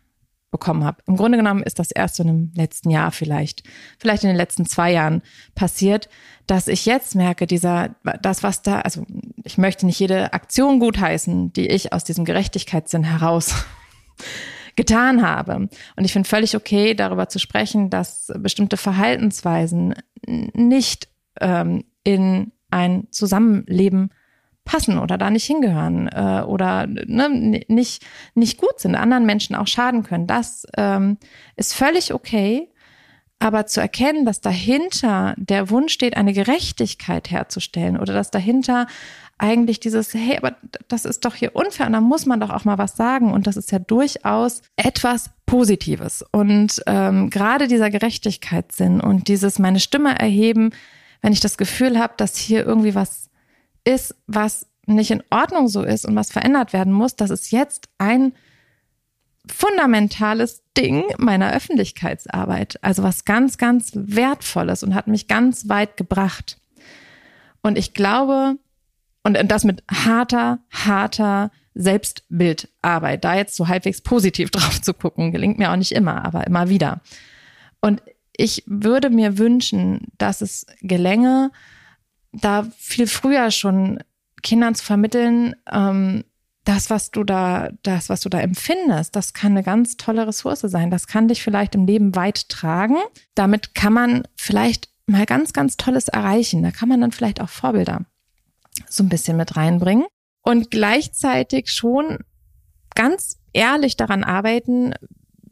[0.53, 1.03] bekommen habe.
[1.07, 3.65] Im Grunde genommen ist das erst so im letzten Jahr vielleicht,
[3.99, 5.23] vielleicht in den letzten zwei Jahren
[5.55, 6.09] passiert,
[6.47, 9.05] dass ich jetzt merke, dieser, das, was da, also
[9.45, 13.65] ich möchte nicht jede Aktion gutheißen, die ich aus diesem Gerechtigkeitssinn heraus
[14.77, 15.69] getan habe.
[15.97, 19.95] Und ich finde völlig okay, darüber zu sprechen, dass bestimmte Verhaltensweisen
[20.27, 21.09] nicht
[21.41, 24.11] ähm, in ein Zusammenleben
[24.65, 29.67] passen oder da nicht hingehören äh, oder ne, nicht, nicht gut sind, anderen Menschen auch
[29.67, 30.27] schaden können.
[30.27, 31.19] Das ähm,
[31.57, 32.69] ist völlig okay.
[33.39, 38.87] Aber zu erkennen, dass dahinter der Wunsch steht, eine Gerechtigkeit herzustellen oder dass dahinter
[39.37, 40.55] eigentlich dieses, hey, aber
[40.87, 43.33] das ist doch hier unfair und da muss man doch auch mal was sagen.
[43.33, 46.25] Und das ist ja durchaus etwas Positives.
[46.31, 50.71] Und ähm, gerade dieser Gerechtigkeitssinn und dieses meine Stimme erheben,
[51.21, 53.32] wenn ich das Gefühl habe, dass hier irgendwie was
[53.85, 57.89] ist, was nicht in Ordnung so ist und was verändert werden muss, das ist jetzt
[57.99, 58.33] ein
[59.47, 62.79] fundamentales Ding meiner Öffentlichkeitsarbeit.
[62.83, 66.59] Also was ganz, ganz wertvolles und hat mich ganz weit gebracht.
[67.63, 68.57] Und ich glaube,
[69.25, 75.59] und das mit harter, harter Selbstbildarbeit, da jetzt so halbwegs positiv drauf zu gucken, gelingt
[75.59, 77.01] mir auch nicht immer, aber immer wieder.
[77.81, 78.03] Und
[78.37, 81.51] ich würde mir wünschen, dass es gelänge,
[82.33, 84.03] da viel früher schon
[84.43, 86.25] Kindern zu vermitteln, ähm,
[86.65, 90.61] das, was du da, das, was du da empfindest, das kann eine ganz tolle Ressource
[90.61, 90.91] sein.
[90.91, 92.97] Das kann dich vielleicht im Leben weit tragen.
[93.35, 96.63] Damit kann man vielleicht mal ganz, ganz Tolles erreichen.
[96.63, 98.05] Da kann man dann vielleicht auch Vorbilder
[98.89, 100.07] so ein bisschen mit reinbringen
[100.43, 102.19] und gleichzeitig schon
[102.95, 104.95] ganz ehrlich daran arbeiten,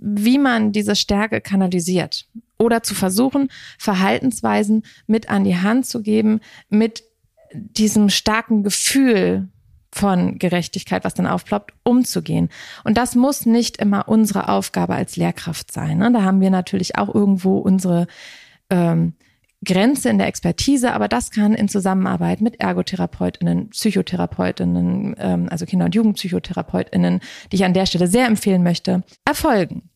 [0.00, 2.26] wie man diese Stärke kanalisiert
[2.58, 7.04] oder zu versuchen, Verhaltensweisen mit an die Hand zu geben, mit
[7.52, 9.48] diesem starken Gefühl
[9.92, 12.48] von Gerechtigkeit, was dann aufploppt, umzugehen.
[12.84, 15.98] Und das muss nicht immer unsere Aufgabe als Lehrkraft sein.
[15.98, 16.12] Ne?
[16.12, 18.06] Da haben wir natürlich auch irgendwo unsere
[18.70, 19.14] ähm,
[19.64, 25.84] Grenze in der Expertise, aber das kann in Zusammenarbeit mit Ergotherapeutinnen, Psychotherapeutinnen, ähm, also Kinder-
[25.84, 27.20] und Jugendpsychotherapeutinnen,
[27.52, 29.90] die ich an der Stelle sehr empfehlen möchte, erfolgen.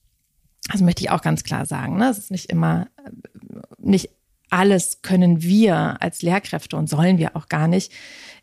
[0.69, 1.97] Also möchte ich auch ganz klar sagen.
[1.97, 2.09] Ne?
[2.09, 3.11] Es ist nicht immer, äh,
[3.79, 4.11] nicht
[4.51, 7.91] alles können wir als Lehrkräfte und sollen wir auch gar nicht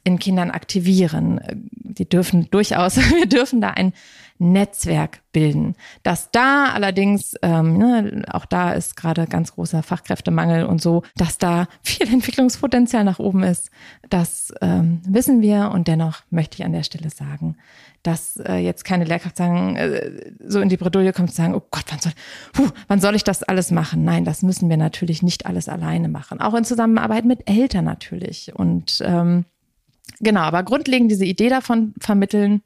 [0.04, 1.40] in Kindern aktivieren.
[1.72, 3.94] Die dürfen durchaus, wir dürfen da ein
[4.42, 5.76] Netzwerk bilden.
[6.02, 11.38] Dass da allerdings, ähm, ne, auch da ist gerade ganz großer Fachkräftemangel und so, dass
[11.38, 13.70] da viel Entwicklungspotenzial nach oben ist,
[14.10, 17.56] das ähm, wissen wir und dennoch möchte ich an der Stelle sagen,
[18.02, 21.62] dass äh, jetzt keine Lehrkraft sagen, äh, so in die Bredouille kommt zu sagen, oh
[21.70, 22.14] Gott, wann soll,
[22.52, 24.04] puh, wann soll ich das alles machen?
[24.04, 26.42] Nein, das müssen wir natürlich nicht alles alleine machen.
[26.42, 28.54] Auch in Zusammenarbeit mit Eltern natürlich.
[28.56, 29.46] Und ähm,
[30.20, 32.64] genau, aber grundlegend diese Idee davon vermitteln,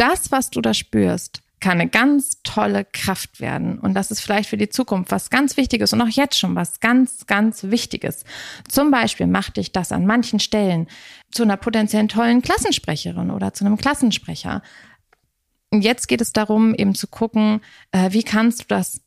[0.00, 3.78] das, was du da spürst, kann eine ganz tolle Kraft werden.
[3.78, 6.80] Und das ist vielleicht für die Zukunft was ganz Wichtiges und auch jetzt schon was
[6.80, 8.24] ganz, ganz Wichtiges.
[8.68, 10.86] Zum Beispiel macht dich das an manchen Stellen
[11.30, 14.62] zu einer potenziellen tollen Klassensprecherin oder zu einem Klassensprecher.
[15.70, 19.02] Und jetzt geht es darum, eben zu gucken, äh, wie kannst du das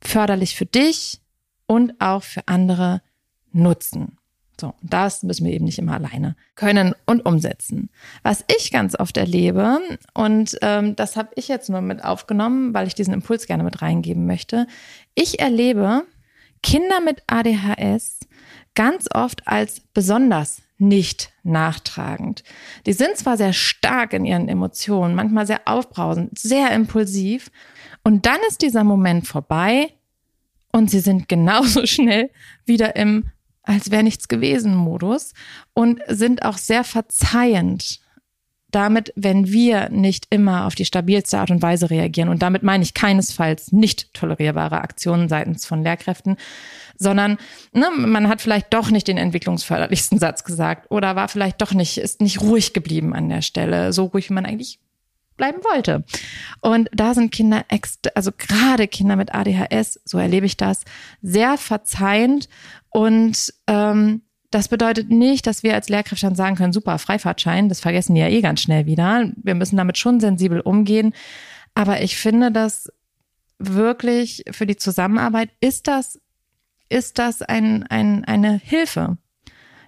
[0.00, 1.20] förderlich für dich
[1.66, 3.02] und auch für andere
[3.52, 4.18] nutzen.
[4.60, 7.90] So, das müssen wir eben nicht immer alleine können und umsetzen.
[8.22, 9.78] Was ich ganz oft erlebe,
[10.14, 13.82] und ähm, das habe ich jetzt nur mit aufgenommen, weil ich diesen Impuls gerne mit
[13.82, 14.66] reingeben möchte,
[15.14, 16.04] ich erlebe
[16.62, 18.20] Kinder mit ADHS
[18.74, 22.44] ganz oft als besonders nicht nachtragend.
[22.86, 27.50] Die sind zwar sehr stark in ihren Emotionen, manchmal sehr aufbrausend, sehr impulsiv,
[28.04, 29.92] und dann ist dieser Moment vorbei
[30.72, 32.30] und sie sind genauso schnell
[32.64, 33.30] wieder im
[33.62, 35.34] als wäre nichts gewesen Modus
[35.74, 38.00] und sind auch sehr verzeihend
[38.72, 42.30] damit, wenn wir nicht immer auf die stabilste Art und Weise reagieren.
[42.30, 46.36] Und damit meine ich keinesfalls nicht tolerierbare Aktionen seitens von Lehrkräften,
[46.96, 47.36] sondern
[47.72, 51.98] ne, man hat vielleicht doch nicht den entwicklungsförderlichsten Satz gesagt oder war vielleicht doch nicht,
[51.98, 54.80] ist nicht ruhig geblieben an der Stelle, so ruhig, wie man eigentlich
[55.36, 56.04] bleiben wollte.
[56.60, 57.64] Und da sind Kinder,
[58.14, 60.84] also gerade Kinder mit ADHS, so erlebe ich das,
[61.20, 62.48] sehr verzeihend
[62.92, 67.80] und ähm, das bedeutet nicht, dass wir als Lehrkräfte dann sagen können, super, Freifahrtschein, das
[67.80, 69.32] vergessen die ja eh ganz schnell wieder.
[69.42, 71.14] Wir müssen damit schon sensibel umgehen.
[71.74, 72.92] Aber ich finde, dass
[73.58, 76.20] wirklich für die Zusammenarbeit ist das,
[76.90, 79.16] ist das ein, ein, eine Hilfe,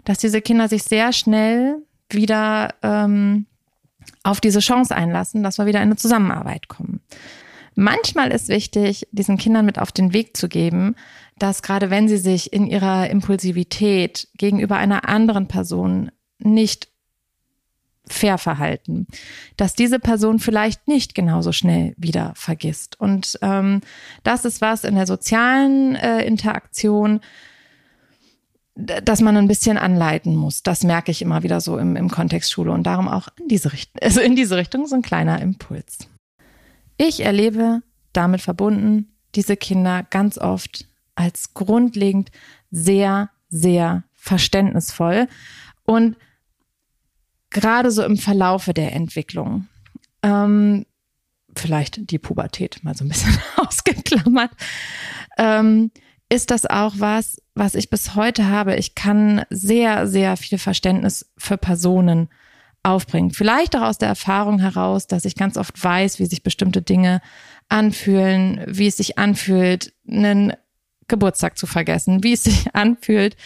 [0.05, 3.45] dass diese Kinder sich sehr schnell wieder ähm,
[4.23, 7.03] auf diese Chance einlassen, dass wir wieder in eine Zusammenarbeit kommen.
[7.75, 10.95] Manchmal ist wichtig, diesen Kindern mit auf den Weg zu geben,
[11.38, 16.88] dass gerade wenn sie sich in ihrer Impulsivität gegenüber einer anderen Person nicht
[18.07, 19.07] fair verhalten,
[19.57, 23.01] dass diese Person vielleicht nicht genauso schnell wieder vergisst.
[23.01, 23.81] Und ähm,
[24.23, 27.20] das ist was in der sozialen äh, Interaktion,
[28.75, 30.62] dass man ein bisschen anleiten muss.
[30.62, 33.73] Das merke ich immer wieder so im, im Kontext Schule und darum auch in diese
[33.73, 35.99] Richtung, also in diese Richtung so ein kleiner Impuls.
[36.97, 42.31] Ich erlebe damit verbunden diese Kinder ganz oft als grundlegend
[42.70, 45.29] sehr, sehr verständnisvoll
[45.85, 46.16] und
[47.50, 49.68] gerade so im Verlaufe der Entwicklung.
[50.22, 50.87] Ähm,
[51.55, 54.50] vielleicht die Pubertät mal so ein bisschen ausgeklammert.
[55.38, 55.90] Ähm,
[56.29, 58.77] ist das auch was, was ich bis heute habe.
[58.77, 62.29] Ich kann sehr, sehr viel Verständnis für Personen
[62.83, 63.31] aufbringen.
[63.31, 67.20] Vielleicht auch aus der Erfahrung heraus, dass ich ganz oft weiß, wie sich bestimmte Dinge
[67.68, 70.53] anfühlen, wie es sich anfühlt, einen
[71.09, 73.37] Geburtstag zu vergessen, wie es sich anfühlt,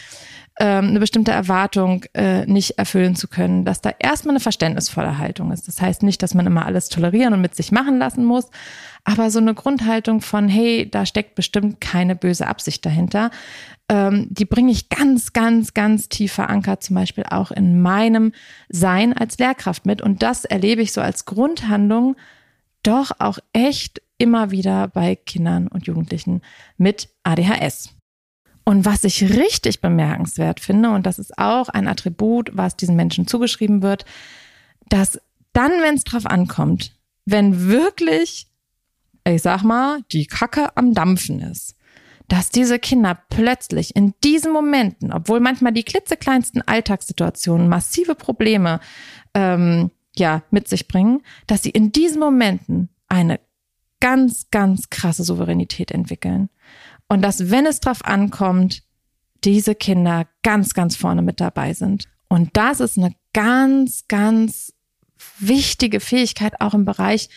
[0.60, 5.52] ähm, eine bestimmte Erwartung äh, nicht erfüllen zu können, dass da erstmal eine verständnisvolle Haltung
[5.52, 5.68] ist.
[5.68, 8.46] Das heißt nicht, dass man immer alles tolerieren und mit sich machen lassen muss,
[9.04, 13.30] aber so eine Grundhaltung von, hey, da steckt bestimmt keine böse Absicht dahinter,
[13.88, 18.32] ähm, die bringe ich ganz, ganz, ganz tief verankert, zum Beispiel auch in meinem
[18.68, 20.02] Sein als Lehrkraft mit.
[20.02, 22.16] Und das erlebe ich so als Grundhandlung
[22.82, 26.42] doch auch echt immer wieder bei Kindern und Jugendlichen
[26.76, 27.94] mit ADHS.
[28.64, 33.26] Und was ich richtig bemerkenswert finde, und das ist auch ein Attribut, was diesen Menschen
[33.26, 34.04] zugeschrieben wird,
[34.88, 35.20] dass
[35.54, 38.48] dann, wenn es drauf ankommt, wenn wirklich,
[39.24, 41.76] ich sag mal, die Kacke am Dampfen ist,
[42.28, 48.80] dass diese Kinder plötzlich in diesen Momenten, obwohl manchmal die klitzekleinsten Alltagssituationen massive Probleme
[49.32, 53.40] ähm, ja mit sich bringen, dass sie in diesen Momenten eine
[54.00, 56.48] ganz, ganz krasse Souveränität entwickeln.
[57.08, 58.82] Und dass, wenn es drauf ankommt,
[59.44, 62.08] diese Kinder ganz, ganz vorne mit dabei sind.
[62.28, 64.74] Und das ist eine ganz, ganz
[65.38, 67.28] wichtige Fähigkeit auch im Bereich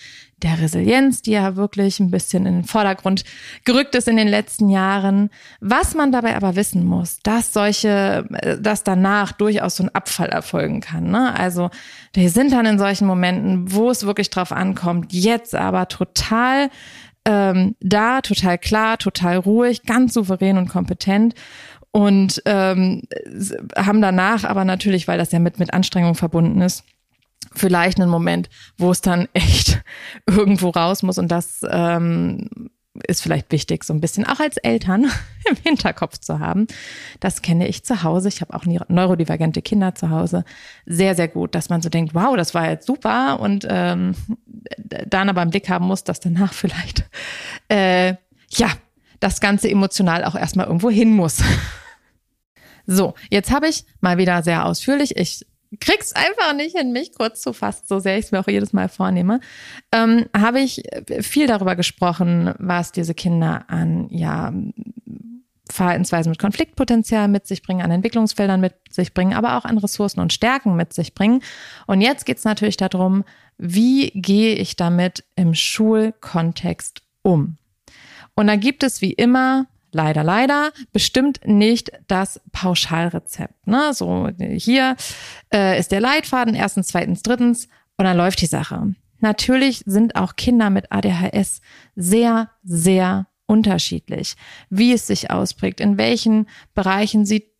[0.44, 3.24] der Resilienz, die ja wirklich ein bisschen in den Vordergrund
[3.64, 5.30] gerückt ist in den letzten Jahren.
[5.60, 8.26] Was man dabei aber wissen muss, dass solche,
[8.60, 11.12] dass danach durchaus so ein Abfall erfolgen kann.
[11.12, 11.34] Ne?
[11.38, 11.70] Also
[12.14, 16.70] wir sind dann in solchen Momenten, wo es wirklich drauf ankommt, jetzt aber total
[17.26, 21.36] ähm, da, total klar, total ruhig, ganz souverän und kompetent
[21.92, 23.04] und ähm,
[23.76, 26.84] haben danach aber natürlich, weil das ja mit mit Anstrengung verbunden ist,
[27.54, 29.82] vielleicht einen Moment, wo es dann echt
[30.28, 32.50] irgendwo raus muss und das ähm,
[33.08, 35.06] ist vielleicht wichtig, so ein bisschen auch als Eltern
[35.50, 36.68] im Hinterkopf zu haben.
[37.20, 38.28] Das kenne ich zu Hause.
[38.28, 40.44] Ich habe auch neurodivergente Kinder zu Hause.
[40.86, 44.16] Sehr, sehr gut, dass man so denkt, wow, das war jetzt super und ähm,
[44.78, 47.06] dann aber im Blick haben muss, dass danach vielleicht
[47.70, 48.16] äh,
[48.50, 48.70] ja
[49.20, 51.42] das Ganze emotional auch erstmal irgendwo hin muss.
[52.88, 55.46] So, jetzt habe ich mal wieder sehr ausführlich, ich
[55.80, 58.74] krieg's einfach nicht hin, mich kurz zu fassen, so sehr ich es mir auch jedes
[58.74, 59.40] Mal vornehme,
[59.92, 60.84] ähm, habe ich
[61.22, 64.54] viel darüber gesprochen, was diese Kinder an ja
[65.72, 70.20] Verhaltensweisen mit Konfliktpotenzial mit sich bringen, an Entwicklungsfeldern mit sich bringen, aber auch an Ressourcen
[70.20, 71.42] und Stärken mit sich bringen.
[71.88, 73.24] Und jetzt geht's natürlich darum,
[73.58, 77.58] wie gehe ich damit im Schulkontext um?
[78.36, 83.68] Und da gibt es wie immer leider, leider bestimmt nicht das Pauschalrezept.
[83.68, 83.94] Ne?
[83.94, 84.96] So, hier
[85.54, 88.96] äh, ist der Leitfaden, erstens, zweitens, drittens und dann läuft die Sache.
[89.20, 91.62] Natürlich sind auch Kinder mit ADHS
[91.96, 94.36] sehr, sehr unterschiedlich,
[94.70, 97.52] wie es sich ausprägt, in welchen Bereichen sie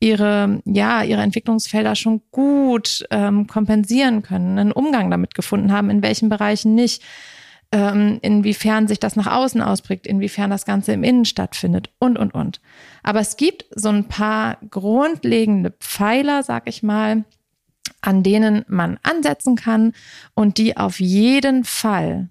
[0.00, 6.02] ihre, ja, ihre Entwicklungsfelder schon gut ähm, kompensieren können, einen Umgang damit gefunden haben, in
[6.02, 7.02] welchen Bereichen nicht
[7.76, 12.32] ähm, inwiefern sich das nach außen ausprägt, inwiefern das Ganze im Innen stattfindet und, und,
[12.32, 12.62] und.
[13.02, 17.24] Aber es gibt so ein paar grundlegende Pfeiler, sag ich mal,
[18.00, 19.92] an denen man ansetzen kann
[20.34, 22.30] und die auf jeden Fall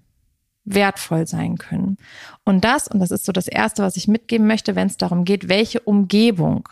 [0.64, 1.96] wertvoll sein können.
[2.44, 5.24] Und das, und das ist so das Erste, was ich mitgeben möchte, wenn es darum
[5.24, 6.68] geht, welche Umgebung,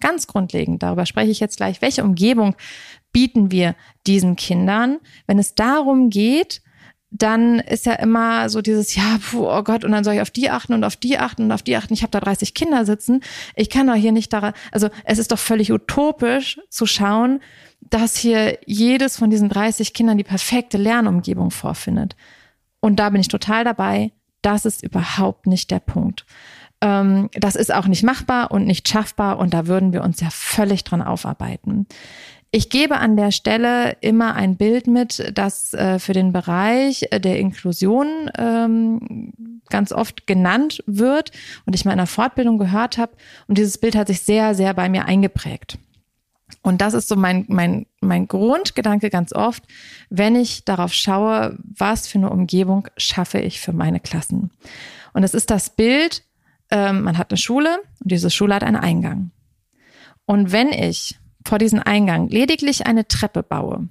[0.00, 2.56] ganz grundlegend, darüber spreche ich jetzt gleich, welche Umgebung
[3.10, 3.74] bieten wir
[4.06, 6.60] diesen Kindern, wenn es darum geht,
[7.10, 10.30] dann ist ja immer so dieses, ja, puh, oh Gott, und dann soll ich auf
[10.30, 11.94] die achten und auf die achten und auf die achten.
[11.94, 13.22] Ich habe da 30 Kinder sitzen.
[13.56, 17.40] Ich kann doch hier nicht daran, also es ist doch völlig utopisch zu schauen,
[17.80, 22.14] dass hier jedes von diesen 30 Kindern die perfekte Lernumgebung vorfindet.
[22.80, 24.12] Und da bin ich total dabei.
[24.42, 26.26] Das ist überhaupt nicht der Punkt.
[26.80, 30.28] Ähm, das ist auch nicht machbar und nicht schaffbar und da würden wir uns ja
[30.30, 31.86] völlig dran aufarbeiten.
[32.50, 37.38] Ich gebe an der Stelle immer ein Bild mit, das äh, für den Bereich der
[37.38, 41.30] Inklusion ähm, ganz oft genannt wird
[41.66, 43.12] und ich mal in einer Fortbildung gehört habe.
[43.48, 45.78] Und dieses Bild hat sich sehr, sehr bei mir eingeprägt.
[46.62, 49.64] Und das ist so mein, mein, mein Grundgedanke ganz oft,
[50.08, 54.50] wenn ich darauf schaue, was für eine Umgebung schaffe ich für meine Klassen.
[55.12, 56.24] Und es ist das Bild,
[56.70, 59.32] ähm, man hat eine Schule und diese Schule hat einen Eingang.
[60.24, 61.18] Und wenn ich
[61.48, 63.88] vor diesen Eingang lediglich eine Treppe baue,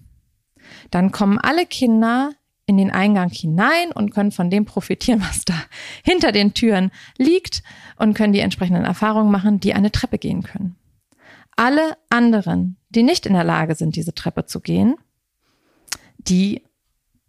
[0.92, 2.32] dann kommen alle Kinder
[2.68, 5.56] in den Eingang hinein und können von dem profitieren, was da
[6.04, 7.64] hinter den Türen liegt
[7.98, 10.76] und können die entsprechenden Erfahrungen machen, die eine Treppe gehen können.
[11.56, 14.96] Alle anderen, die nicht in der Lage sind, diese Treppe zu gehen,
[16.20, 16.62] die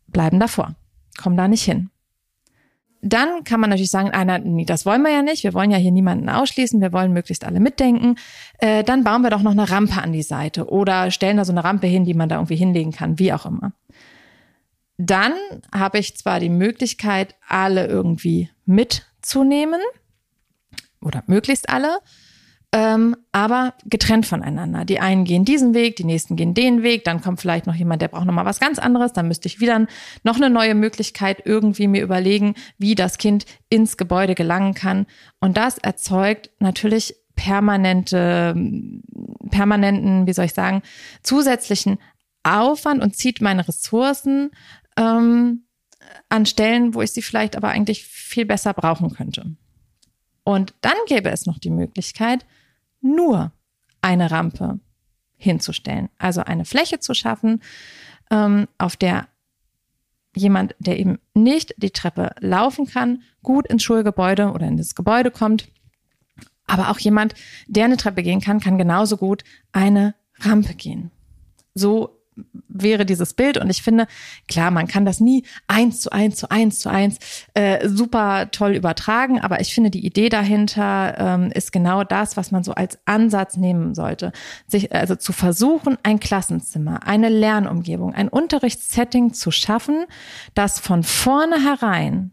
[0.08, 0.74] bleiben davor,
[1.16, 1.90] kommen da nicht hin
[3.00, 5.76] dann kann man natürlich sagen, einer, nee, das wollen wir ja nicht, wir wollen ja
[5.76, 8.16] hier niemanden ausschließen, wir wollen möglichst alle mitdenken.
[8.58, 11.52] Äh, dann bauen wir doch noch eine Rampe an die Seite oder stellen da so
[11.52, 13.72] eine Rampe hin, die man da irgendwie hinlegen kann, wie auch immer.
[14.96, 15.32] Dann
[15.72, 19.80] habe ich zwar die Möglichkeit, alle irgendwie mitzunehmen
[21.00, 21.98] oder möglichst alle,
[22.72, 24.84] ähm, aber getrennt voneinander.
[24.84, 28.02] Die einen gehen diesen Weg, die nächsten gehen den Weg, dann kommt vielleicht noch jemand,
[28.02, 29.86] der braucht noch mal was ganz anderes, dann müsste ich wieder
[30.22, 35.06] noch eine neue Möglichkeit irgendwie mir überlegen, wie das Kind ins Gebäude gelangen kann.
[35.40, 38.54] Und das erzeugt natürlich permanente,
[39.50, 40.82] permanenten, wie soll ich sagen,
[41.22, 41.98] zusätzlichen
[42.42, 44.50] Aufwand und zieht meine Ressourcen
[44.96, 45.64] ähm,
[46.28, 49.56] an Stellen, wo ich sie vielleicht aber eigentlich viel besser brauchen könnte.
[50.44, 52.44] Und dann gäbe es noch die Möglichkeit,
[53.14, 53.52] nur
[54.00, 54.80] eine Rampe
[55.36, 56.08] hinzustellen.
[56.18, 57.62] Also eine Fläche zu schaffen,
[58.30, 59.28] ähm, auf der
[60.34, 65.30] jemand, der eben nicht die Treppe laufen kann, gut ins Schulgebäude oder in das Gebäude
[65.30, 65.68] kommt.
[66.66, 67.34] Aber auch jemand,
[67.66, 69.42] der eine Treppe gehen kann, kann genauso gut
[69.72, 71.10] eine Rampe gehen.
[71.74, 72.17] So
[72.68, 73.58] wäre dieses Bild.
[73.58, 74.06] Und ich finde,
[74.46, 77.18] klar, man kann das nie eins zu eins zu eins zu eins
[77.54, 82.50] äh, super toll übertragen, aber ich finde, die Idee dahinter ähm, ist genau das, was
[82.50, 84.32] man so als Ansatz nehmen sollte.
[84.66, 90.04] Sich also zu versuchen, ein Klassenzimmer, eine Lernumgebung, ein Unterrichtssetting zu schaffen,
[90.54, 92.32] das von vornherein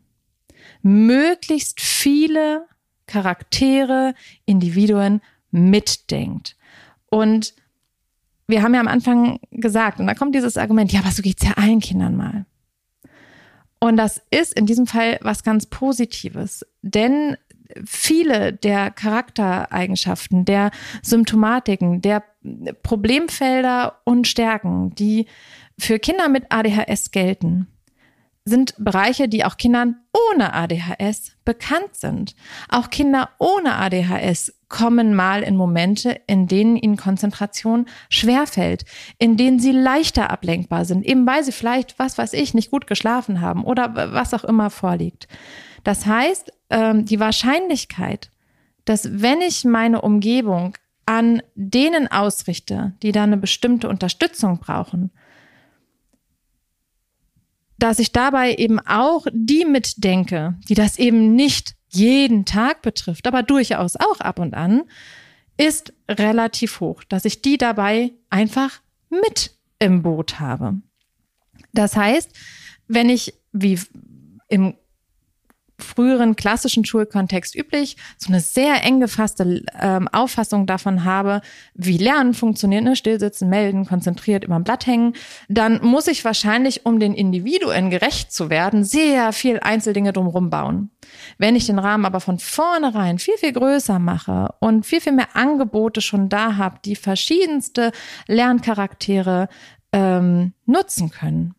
[0.81, 2.67] möglichst viele
[3.07, 4.13] Charaktere,
[4.45, 6.55] Individuen mitdenkt.
[7.09, 7.53] Und
[8.47, 11.43] wir haben ja am Anfang gesagt, und da kommt dieses Argument, ja, aber so geht's
[11.43, 12.45] ja allen Kindern mal.
[13.79, 17.37] Und das ist in diesem Fall was ganz Positives, denn
[17.83, 20.71] viele der Charaktereigenschaften, der
[21.01, 22.23] Symptomatiken, der
[22.83, 25.25] Problemfelder und Stärken, die
[25.77, 27.67] für Kinder mit ADHS gelten,
[28.45, 32.35] sind Bereiche, die auch Kindern ohne ADHS bekannt sind.
[32.69, 38.85] Auch Kinder ohne ADHS kommen mal in Momente, in denen ihnen Konzentration schwerfällt,
[39.17, 42.87] in denen sie leichter ablenkbar sind, eben weil sie vielleicht, was weiß ich, nicht gut
[42.87, 45.27] geschlafen haben oder was auch immer vorliegt.
[45.83, 48.31] Das heißt, ähm, die Wahrscheinlichkeit,
[48.85, 55.11] dass wenn ich meine Umgebung an denen ausrichte, die da eine bestimmte Unterstützung brauchen,
[57.77, 63.43] dass ich dabei eben auch die mitdenke, die das eben nicht jeden Tag betrifft, aber
[63.43, 64.83] durchaus auch ab und an,
[65.57, 70.75] ist relativ hoch, dass ich die dabei einfach mit im Boot habe.
[71.73, 72.31] Das heißt,
[72.87, 73.79] wenn ich wie
[74.49, 74.75] im
[75.77, 81.41] früheren klassischen Schulkontext üblich, so eine sehr eng gefasste ähm, Auffassung davon habe,
[81.73, 82.95] wie Lernen funktioniert, ne?
[82.95, 85.13] stillsitzen, melden, konzentriert über ein Blatt hängen,
[85.49, 90.91] dann muss ich wahrscheinlich, um den Individuen gerecht zu werden, sehr viel Einzeldinge drumherum bauen.
[91.37, 95.35] Wenn ich den Rahmen aber von vornherein viel, viel größer mache und viel, viel mehr
[95.35, 97.91] Angebote schon da habe, die verschiedenste
[98.27, 99.49] Lerncharaktere
[99.91, 101.53] ähm, nutzen können,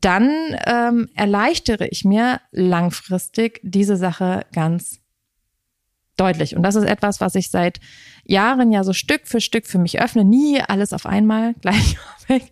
[0.00, 5.00] dann ähm, erleichtere ich mir langfristig diese Sache ganz
[6.16, 6.56] deutlich.
[6.56, 7.80] Und das ist etwas, was ich seit
[8.24, 10.24] Jahren ja so Stück für Stück für mich öffne.
[10.24, 11.96] Nie alles auf einmal gleich
[12.28, 12.44] weg.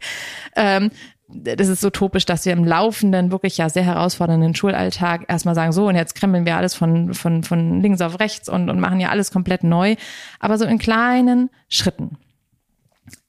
[0.57, 0.91] Ähm,
[1.35, 5.87] das ist utopisch, dass wir im laufenden, wirklich ja sehr herausfordernden Schulalltag erstmal sagen, so
[5.89, 9.09] und jetzt kremmeln wir alles von, von, von links auf rechts und, und machen ja
[9.09, 9.97] alles komplett neu.
[10.41, 12.19] Aber so in kleinen Schritten.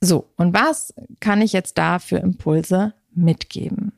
[0.02, 3.93] So, und was kann ich jetzt da für Impulse mitgeben?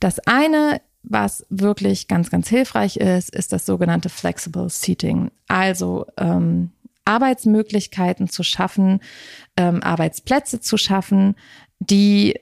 [0.00, 5.30] Das eine, was wirklich ganz, ganz hilfreich ist, ist das sogenannte Flexible Seating.
[5.48, 6.70] Also ähm,
[7.04, 9.00] Arbeitsmöglichkeiten zu schaffen,
[9.56, 11.36] ähm, Arbeitsplätze zu schaffen,
[11.78, 12.38] die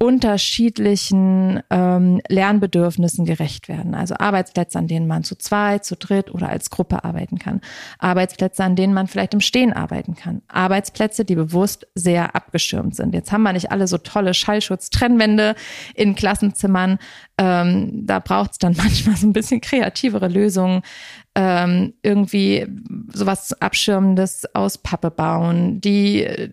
[0.00, 3.96] unterschiedlichen ähm, Lernbedürfnissen gerecht werden.
[3.96, 7.60] Also Arbeitsplätze, an denen man zu zweit, zu dritt oder als Gruppe arbeiten kann.
[7.98, 10.42] Arbeitsplätze, an denen man vielleicht im Stehen arbeiten kann.
[10.46, 13.12] Arbeitsplätze, die bewusst sehr abgeschirmt sind.
[13.12, 15.56] Jetzt haben wir nicht alle so tolle Schallschutz-Trennwände
[15.94, 16.98] in Klassenzimmern.
[17.38, 20.82] Ähm, da braucht es dann manchmal so ein bisschen kreativere Lösungen.
[21.34, 22.66] Ähm, irgendwie
[23.12, 26.50] sowas Abschirmendes aus Pappe bauen, die äh,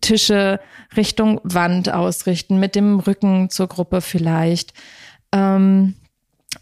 [0.00, 0.60] Tische
[0.96, 4.72] Richtung Wand ausrichten, mit dem Rücken zur Gruppe vielleicht.
[5.32, 5.94] Ähm,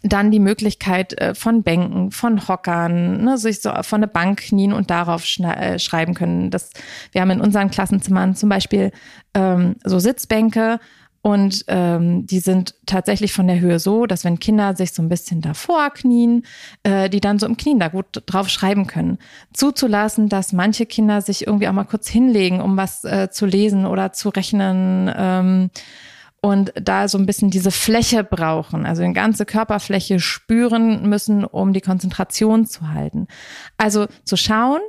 [0.03, 4.73] dann die Möglichkeit äh, von Bänken, von Hockern, ne, sich so von der Bank knien
[4.73, 6.51] und darauf äh, schreiben können.
[6.51, 6.71] Das,
[7.13, 8.91] wir haben in unseren Klassenzimmern zum Beispiel
[9.33, 10.79] ähm, so Sitzbänke
[11.27, 15.09] und ähm, die sind tatsächlich von der Höhe so, dass wenn Kinder sich so ein
[15.09, 16.43] bisschen davor knien,
[16.83, 19.17] äh, die dann so im Knien da gut drauf schreiben können.
[19.51, 23.85] Zuzulassen, dass manche Kinder sich irgendwie auch mal kurz hinlegen, um was äh, zu lesen
[23.85, 25.11] oder zu rechnen.
[25.13, 25.69] Ähm,
[26.39, 31.73] und da so ein bisschen diese Fläche brauchen, also die ganze Körperfläche spüren müssen, um
[31.73, 33.27] die Konzentration zu halten.
[33.75, 34.79] Also zu schauen,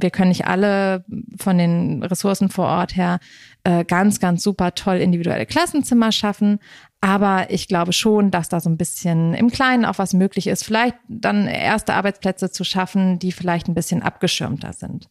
[0.00, 1.04] wir können nicht alle
[1.38, 3.18] von den Ressourcen vor Ort her
[3.64, 6.58] äh, ganz, ganz super toll individuelle Klassenzimmer schaffen.
[7.00, 10.64] Aber ich glaube schon, dass da so ein bisschen im Kleinen auch was möglich ist.
[10.64, 15.08] Vielleicht dann erste Arbeitsplätze zu schaffen, die vielleicht ein bisschen abgeschirmter sind.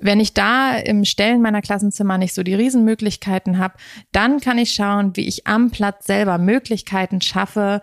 [0.00, 3.74] Wenn ich da im Stellen meiner Klassenzimmer nicht so die Riesenmöglichkeiten habe,
[4.12, 7.80] dann kann ich schauen, wie ich am Platz selber Möglichkeiten schaffe,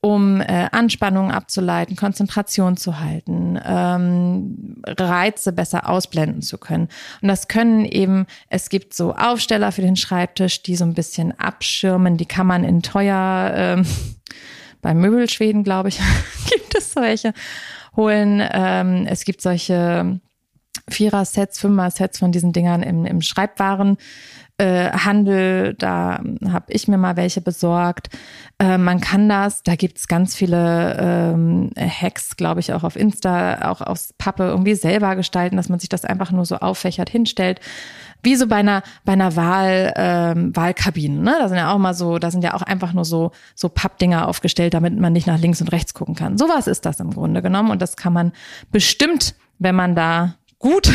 [0.00, 6.88] um äh, Anspannung abzuleiten, Konzentration zu halten, ähm, Reize besser ausblenden zu können.
[7.20, 11.38] Und das können eben, es gibt so Aufsteller für den Schreibtisch, die so ein bisschen
[11.38, 13.86] abschirmen, die kann man in teuer, ähm,
[14.82, 16.00] bei Möbelschweden, glaube ich,
[16.50, 17.34] gibt es solche,
[17.94, 18.42] holen.
[18.52, 20.20] Ähm, es gibt solche
[20.88, 23.98] Vierer-Sets, Fünfer-Sets von diesen Dingern im, im Schreibwaren
[24.60, 28.10] äh, Handel, da habe ich mir mal welche besorgt.
[28.58, 33.70] Äh, man kann das, da gibt's ganz viele ähm, Hacks, glaube ich, auch auf Insta,
[33.70, 37.60] auch aus Pappe irgendwie selber gestalten, dass man sich das einfach nur so auffächert, hinstellt.
[38.22, 41.36] Wie so bei einer, bei einer Wahl, ähm, Wahlkabine, ne?
[41.40, 44.28] Da sind ja auch mal so, da sind ja auch einfach nur so, so Pappdinger
[44.28, 46.36] aufgestellt, damit man nicht nach links und rechts gucken kann.
[46.36, 47.70] Sowas ist das im Grunde genommen.
[47.70, 48.32] Und das kann man
[48.70, 50.92] bestimmt, wenn man da gut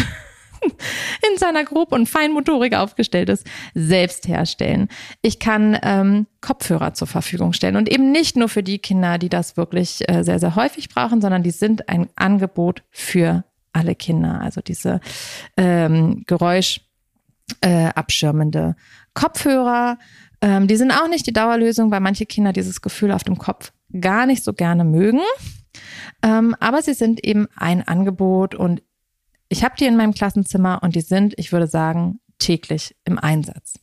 [1.31, 4.89] in seiner grob und Feinmotorik aufgestellt ist, selbst herstellen.
[5.21, 9.29] Ich kann ähm, Kopfhörer zur Verfügung stellen und eben nicht nur für die Kinder, die
[9.29, 13.43] das wirklich äh, sehr, sehr häufig brauchen, sondern die sind ein Angebot für
[13.73, 14.41] alle Kinder.
[14.41, 15.01] Also diese
[15.57, 16.81] ähm, Geräusch
[17.61, 17.91] äh,
[19.13, 19.97] Kopfhörer.
[20.41, 23.71] Ähm, die sind auch nicht die Dauerlösung, weil manche Kinder dieses Gefühl auf dem Kopf
[23.99, 25.21] gar nicht so gerne mögen.
[26.21, 28.81] Ähm, aber sie sind eben ein Angebot und
[29.49, 33.79] ich habe die in meinem Klassenzimmer und die sind, ich würde sagen, täglich im Einsatz.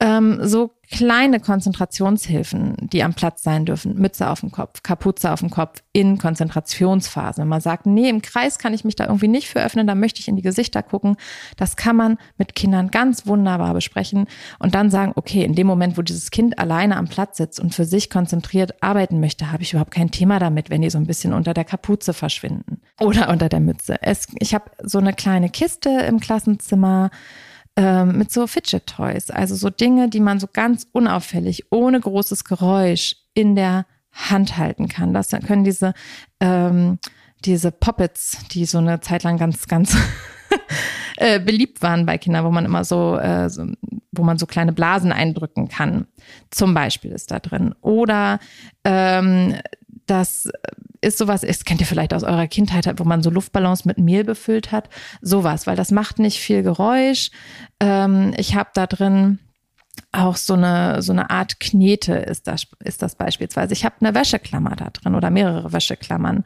[0.00, 5.40] Ähm, so kleine Konzentrationshilfen, die am Platz sein dürfen, Mütze auf dem Kopf, Kapuze auf
[5.40, 7.42] dem Kopf in Konzentrationsphasen.
[7.42, 9.94] Wenn man sagt, nee, im Kreis kann ich mich da irgendwie nicht für öffnen, da
[9.94, 11.16] möchte ich in die Gesichter gucken,
[11.56, 14.26] das kann man mit Kindern ganz wunderbar besprechen
[14.58, 17.74] und dann sagen, okay, in dem Moment, wo dieses Kind alleine am Platz sitzt und
[17.74, 21.06] für sich konzentriert arbeiten möchte, habe ich überhaupt kein Thema damit, wenn die so ein
[21.06, 23.96] bisschen unter der Kapuze verschwinden oder unter der Mütze.
[24.02, 27.10] Es, ich habe so eine kleine Kiste im Klassenzimmer,
[27.76, 32.44] ähm, mit so Fidget Toys, also so Dinge, die man so ganz unauffällig, ohne großes
[32.44, 35.12] Geräusch in der Hand halten kann.
[35.12, 35.92] Das können diese,
[36.40, 36.98] ähm,
[37.44, 39.96] diese Poppets, die so eine Zeit lang ganz, ganz
[41.16, 43.66] äh, beliebt waren bei Kindern, wo man immer so, äh, so,
[44.10, 46.06] wo man so kleine Blasen eindrücken kann.
[46.50, 47.74] Zum Beispiel ist da drin.
[47.82, 48.38] Oder
[48.84, 49.54] ähm,
[50.06, 50.48] das
[51.00, 54.24] ist sowas, das kennt ihr vielleicht aus eurer Kindheit, wo man so Luftballons mit Mehl
[54.24, 54.88] befüllt hat.
[55.20, 57.30] Sowas, weil das macht nicht viel Geräusch.
[57.80, 59.38] Ähm, ich habe da drin
[60.12, 63.72] auch so eine so eine Art Knete ist das ist das beispielsweise.
[63.72, 66.44] Ich habe eine Wäscheklammer da drin oder mehrere Wäscheklammern.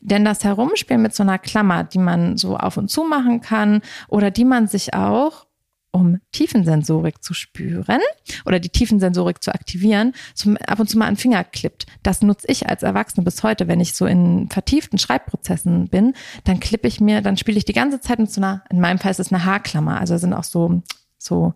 [0.00, 3.82] Denn das Herumspielen mit so einer Klammer, die man so auf und zu machen kann
[4.08, 5.46] oder die man sich auch
[5.92, 8.00] um Tiefensensorik zu spüren
[8.46, 11.86] oder die Tiefensensorik zu aktivieren, zum, ab und zu mal einen Finger klippt.
[12.02, 16.14] Das nutze ich als Erwachsene bis heute, wenn ich so in vertieften Schreibprozessen bin,
[16.44, 18.98] dann klippe ich mir, dann spiele ich die ganze Zeit mit so einer, in meinem
[18.98, 20.82] Fall ist es eine Haarklammer, also sind auch so,
[21.18, 21.54] so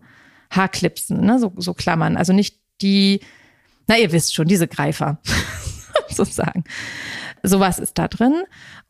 [0.51, 3.21] Haarklipsen, ne, so, so Klammern, also nicht die,
[3.87, 5.19] na ihr wisst schon, diese Greifer
[6.09, 6.63] sozusagen.
[7.41, 8.35] Sowas ist da drin.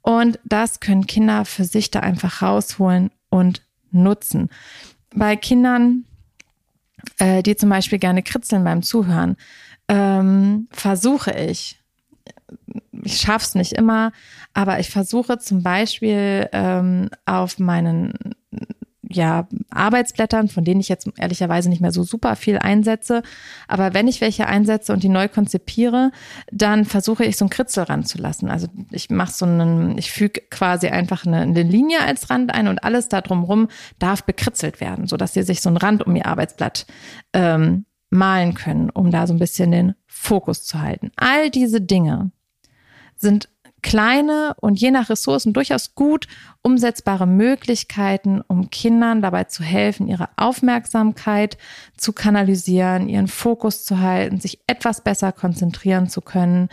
[0.02, 4.50] Und das können Kinder für sich da einfach rausholen und nutzen
[5.18, 6.06] bei Kindern,
[7.20, 9.36] äh, die zum Beispiel gerne kritzeln beim Zuhören,
[9.88, 11.80] ähm, versuche ich,
[13.04, 14.12] ich schaff's nicht immer,
[14.54, 18.14] aber ich versuche zum Beispiel ähm, auf meinen
[19.10, 23.24] ja, Arbeitsblättern, von denen ich jetzt ehrlicherweise nicht mehr so super viel einsetze.
[23.68, 26.12] Aber wenn ich welche einsetze und die neu konzipiere,
[26.52, 28.50] dann versuche ich so ein Kritzel ranzulassen.
[28.50, 32.68] Also ich mache so einen, ich füge quasi einfach eine, eine, Linie als Rand ein
[32.68, 33.68] und alles da drumherum
[34.00, 36.86] darf bekritzelt werden, sodass sie sich so einen Rand um ihr Arbeitsblatt
[37.34, 41.12] ähm, malen können, um da so ein bisschen den Fokus zu halten.
[41.16, 42.32] All diese Dinge
[43.16, 43.50] sind
[43.82, 46.28] kleine und je nach Ressourcen durchaus gut
[46.62, 51.58] umsetzbare Möglichkeiten, um Kindern dabei zu helfen, ihre Aufmerksamkeit
[51.96, 56.70] zu kanalisieren, ihren Fokus zu halten, sich etwas besser konzentrieren zu können,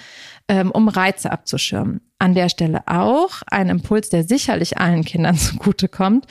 [0.48, 2.00] ähm, um Reize abzuschirmen.
[2.18, 6.26] An der Stelle auch ein Impuls, der sicherlich allen Kindern zugutekommt,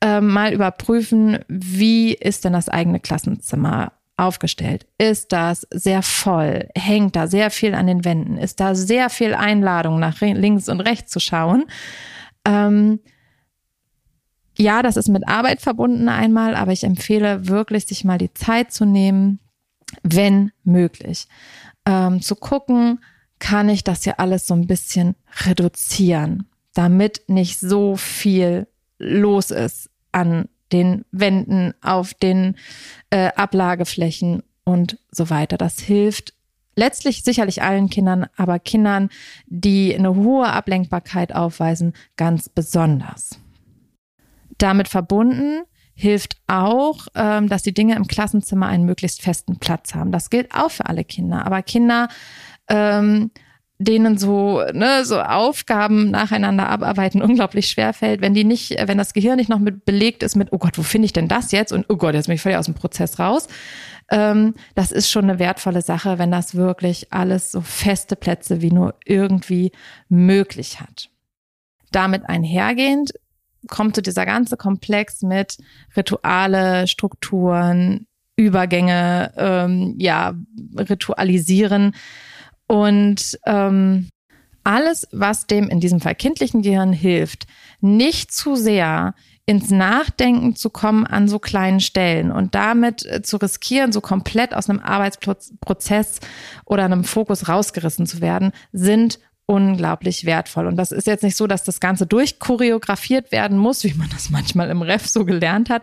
[0.00, 4.86] ähm, mal überprüfen, wie ist denn das eigene Klassenzimmer aufgestellt?
[4.98, 6.68] Ist das sehr voll?
[6.74, 8.36] Hängt da sehr viel an den Wänden?
[8.36, 11.64] Ist da sehr viel Einladung nach links und rechts zu schauen?
[12.44, 13.00] Ähm,
[14.56, 18.72] ja, das ist mit Arbeit verbunden einmal, aber ich empfehle wirklich, sich mal die Zeit
[18.72, 19.38] zu nehmen,
[20.02, 21.28] wenn möglich,
[21.86, 23.00] ähm, zu gucken,
[23.38, 25.14] kann ich das hier alles so ein bisschen
[25.46, 28.66] reduzieren, damit nicht so viel
[28.98, 32.56] los ist an den Wänden, auf den
[33.10, 35.56] äh, Ablageflächen und so weiter.
[35.56, 36.34] Das hilft
[36.76, 39.10] letztlich sicherlich allen Kindern, aber Kindern,
[39.46, 43.40] die eine hohe Ablenkbarkeit aufweisen, ganz besonders.
[44.58, 45.62] Damit verbunden
[45.94, 50.12] hilft auch, ähm, dass die Dinge im Klassenzimmer einen möglichst festen Platz haben.
[50.12, 52.08] Das gilt auch für alle Kinder, aber Kinder
[52.68, 53.32] ähm,
[53.78, 59.12] denen so, ne, so Aufgaben nacheinander abarbeiten unglaublich schwer fällt, wenn die nicht, wenn das
[59.12, 61.72] Gehirn nicht noch mit belegt ist mit, oh Gott, wo finde ich denn das jetzt?
[61.72, 63.46] Und oh Gott, jetzt bin ich völlig aus dem Prozess raus.
[64.10, 68.72] Ähm, das ist schon eine wertvolle Sache, wenn das wirklich alles so feste Plätze wie
[68.72, 69.70] nur irgendwie
[70.08, 71.08] möglich hat.
[71.92, 73.12] Damit einhergehend
[73.68, 75.58] kommt so dieser ganze Komplex mit
[75.96, 78.06] Rituale, Strukturen,
[78.36, 80.34] Übergänge, ähm, ja,
[80.76, 81.94] ritualisieren
[82.68, 84.08] und ähm,
[84.62, 87.46] alles, was dem in diesem Fall kindlichen Gehirn hilft,
[87.80, 89.14] nicht zu sehr
[89.46, 94.52] ins Nachdenken zu kommen an so kleinen Stellen und damit äh, zu riskieren, so komplett
[94.52, 96.20] aus einem Arbeitsprozess
[96.66, 100.66] oder einem Fokus rausgerissen zu werden, sind unglaublich wertvoll.
[100.66, 104.28] Und das ist jetzt nicht so, dass das Ganze durchchoreografiert werden muss, wie man das
[104.28, 105.82] manchmal im Ref so gelernt hat.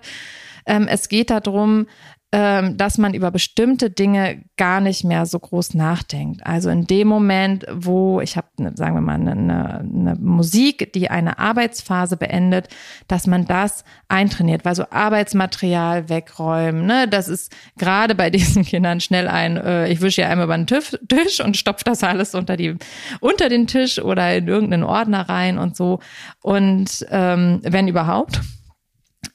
[0.68, 1.88] Ähm, es geht darum,
[2.32, 6.46] dass man über bestimmte Dinge gar nicht mehr so groß nachdenkt.
[6.46, 11.10] Also in dem Moment, wo ich habe, ne, sagen wir mal, eine, eine Musik, die
[11.10, 12.68] eine Arbeitsphase beendet,
[13.08, 19.00] dass man das eintrainiert, weil so Arbeitsmaterial wegräumen, ne, das ist gerade bei diesen Kindern
[19.00, 22.58] schnell ein, äh, ich wische ja einmal über den Tisch und stopfe das alles unter
[22.58, 22.76] die
[23.22, 26.00] unter den Tisch oder in irgendeinen Ordner rein und so
[26.42, 28.42] und ähm, wenn überhaupt.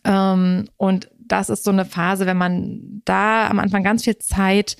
[0.05, 4.77] Ähm, und das ist so eine Phase, wenn man da am Anfang ganz viel Zeit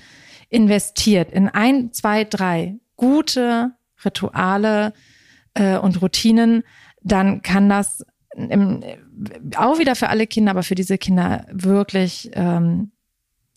[0.49, 3.71] investiert in ein, zwei, drei gute
[4.03, 4.93] Rituale
[5.53, 6.63] äh, und Routinen,
[7.01, 8.83] dann kann das im,
[9.55, 12.91] auch wieder für alle Kinder, aber für diese Kinder wirklich ähm,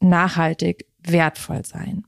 [0.01, 2.05] nachhaltig wertvoll sein.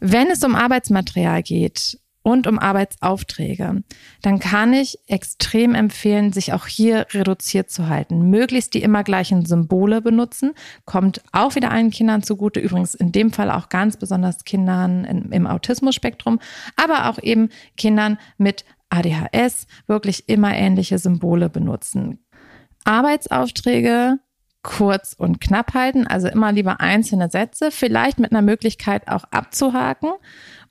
[0.00, 3.84] Wenn es um Arbeitsmaterial geht, und um Arbeitsaufträge,
[4.22, 8.30] dann kann ich extrem empfehlen, sich auch hier reduziert zu halten.
[8.30, 10.54] Möglichst die immer gleichen Symbole benutzen,
[10.86, 15.46] kommt auch wieder allen Kindern zugute, übrigens in dem Fall auch ganz besonders Kindern im
[15.46, 16.40] Autismus-Spektrum,
[16.76, 22.24] aber auch eben Kindern mit ADHS wirklich immer ähnliche Symbole benutzen.
[22.84, 24.18] Arbeitsaufträge
[24.62, 30.14] kurz und knapp halten, also immer lieber einzelne Sätze, vielleicht mit einer Möglichkeit auch abzuhaken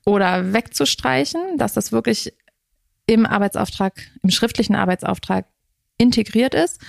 [0.04, 2.32] oder wegzustreichen, dass das wirklich
[3.06, 5.46] im Arbeitsauftrag, im schriftlichen Arbeitsauftrag
[5.98, 6.80] integriert ist.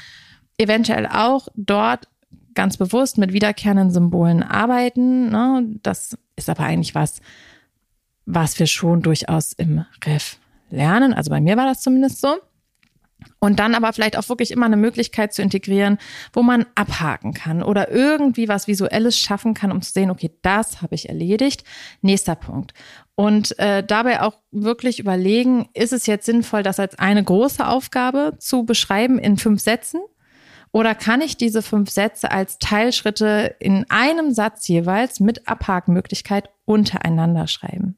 [0.57, 2.07] Eventuell auch dort
[2.53, 5.29] ganz bewusst mit wiederkehrenden Symbolen arbeiten.
[5.29, 5.77] Ne?
[5.83, 7.19] Das ist aber eigentlich was,
[8.25, 10.37] was wir schon durchaus im Ref
[10.69, 11.13] lernen.
[11.13, 12.37] Also bei mir war das zumindest so.
[13.39, 15.97] Und dann aber vielleicht auch wirklich immer eine Möglichkeit zu integrieren,
[16.33, 20.81] wo man abhaken kann oder irgendwie was Visuelles schaffen kann, um zu sehen, okay, das
[20.81, 21.63] habe ich erledigt.
[22.01, 22.73] Nächster Punkt.
[23.15, 28.33] Und äh, dabei auch wirklich überlegen, ist es jetzt sinnvoll, das als eine große Aufgabe
[28.39, 30.01] zu beschreiben in fünf Sätzen?
[30.73, 37.47] Oder kann ich diese fünf Sätze als Teilschritte in einem Satz jeweils mit Abhakenmöglichkeit untereinander
[37.47, 37.95] schreiben?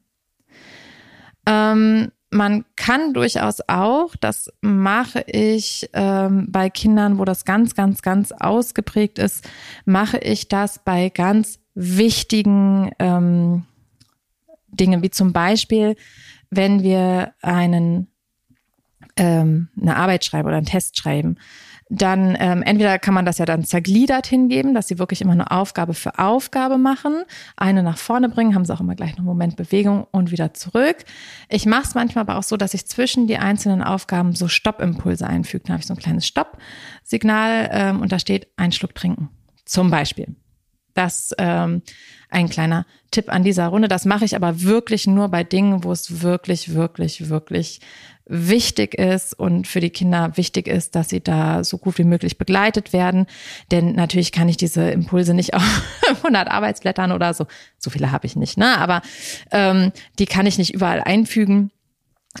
[1.46, 8.02] Ähm, man kann durchaus auch, das mache ich ähm, bei Kindern, wo das ganz, ganz,
[8.02, 9.48] ganz ausgeprägt ist,
[9.84, 13.64] mache ich das bei ganz wichtigen ähm,
[14.78, 15.96] Dinge, wie zum Beispiel,
[16.50, 18.08] wenn wir einen
[19.16, 21.36] ähm, eine Arbeit schreiben oder einen Test schreiben,
[21.90, 25.50] dann ähm, entweder kann man das ja dann zergliedert hingeben, dass sie wirklich immer eine
[25.50, 27.22] Aufgabe für Aufgabe machen,
[27.56, 30.96] eine nach vorne bringen, haben sie auch immer gleich einen Moment Bewegung und wieder zurück.
[31.48, 35.26] Ich mache es manchmal aber auch so, dass ich zwischen die einzelnen Aufgaben so Stoppimpulse
[35.26, 35.64] einfüge.
[35.64, 39.30] Dann habe ich so ein kleines Stopp-Signal ähm, und da steht ein Schluck trinken.
[39.64, 40.36] Zum Beispiel.
[40.98, 41.82] Das ähm,
[42.28, 43.86] ein kleiner Tipp an dieser Runde.
[43.86, 47.80] Das mache ich aber wirklich nur bei Dingen, wo es wirklich, wirklich, wirklich
[48.26, 52.36] wichtig ist und für die Kinder wichtig ist, dass sie da so gut wie möglich
[52.36, 53.26] begleitet werden.
[53.70, 55.62] Denn natürlich kann ich diese Impulse nicht auf
[56.24, 57.46] 100 Arbeitsblättern oder so,
[57.78, 58.76] so viele habe ich nicht, ne?
[58.76, 59.00] aber
[59.52, 61.70] ähm, die kann ich nicht überall einfügen.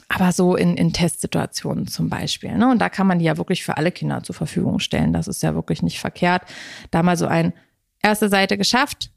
[0.08, 2.56] Aber so in, in Testsituationen zum Beispiel.
[2.56, 2.68] Ne?
[2.70, 5.12] Und da kann man die ja wirklich für alle Kinder zur Verfügung stellen.
[5.12, 6.42] Das ist ja wirklich nicht verkehrt.
[6.90, 7.52] Da mal so ein
[8.02, 9.10] erste Seite geschafft,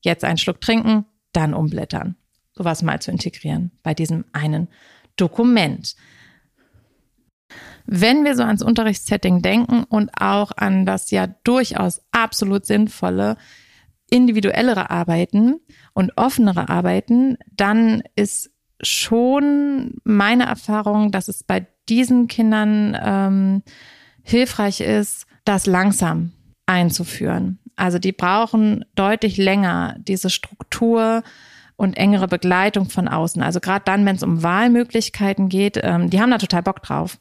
[0.00, 2.16] jetzt einen Schluck trinken, dann umblättern.
[2.52, 4.68] Sowas mal zu integrieren bei diesem einen
[5.16, 5.94] Dokument.
[7.86, 13.36] Wenn wir so ans Unterrichtssetting denken und auch an das ja durchaus absolut sinnvolle
[14.10, 15.60] individuellere Arbeiten
[15.92, 23.62] und offenere Arbeiten, dann ist schon meine Erfahrung, dass es bei diesen Kindern ähm,
[24.22, 26.32] hilfreich ist, das langsam
[26.66, 27.58] einzuführen.
[27.78, 31.22] Also die brauchen deutlich länger diese Struktur
[31.76, 33.40] und engere Begleitung von außen.
[33.40, 37.18] Also gerade dann, wenn es um Wahlmöglichkeiten geht, ähm, die haben da total Bock drauf.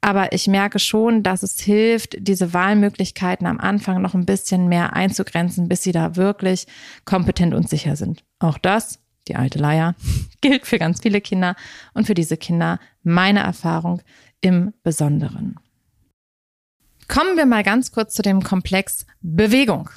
[0.00, 4.94] Aber ich merke schon, dass es hilft, diese Wahlmöglichkeiten am Anfang noch ein bisschen mehr
[4.94, 6.66] einzugrenzen, bis sie da wirklich
[7.04, 8.24] kompetent und sicher sind.
[8.40, 9.94] Auch das, die alte Leier,
[10.40, 11.54] gilt für ganz viele Kinder
[11.94, 14.02] und für diese Kinder meine Erfahrung
[14.40, 15.56] im Besonderen.
[17.08, 19.90] Kommen wir mal ganz kurz zu dem Komplex Bewegung.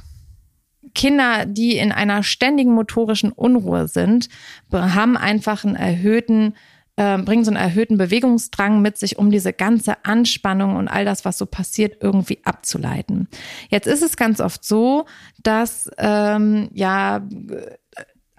[0.96, 4.30] Kinder, die in einer ständigen motorischen Unruhe sind,
[4.72, 6.56] haben einfach einen erhöhten
[6.98, 11.24] äh, bringen so einen erhöhten Bewegungsdrang mit sich, um diese ganze Anspannung und all das,
[11.24, 13.28] was so passiert, irgendwie abzuleiten.
[13.70, 15.06] Jetzt ist es ganz oft so,
[15.42, 17.26] dass ähm, ja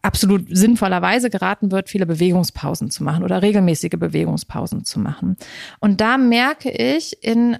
[0.02, 5.36] absolut sinnvollerweise geraten wird, viele Bewegungspausen zu machen oder regelmäßige Bewegungspausen zu machen.
[5.80, 7.56] Und da merke ich in,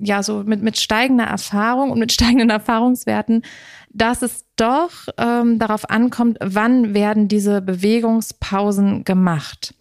[0.00, 3.42] ja, so mit, mit steigender Erfahrung und mit steigenden Erfahrungswerten,
[3.90, 9.74] dass es doch ähm, darauf ankommt, wann werden diese Bewegungspausen gemacht.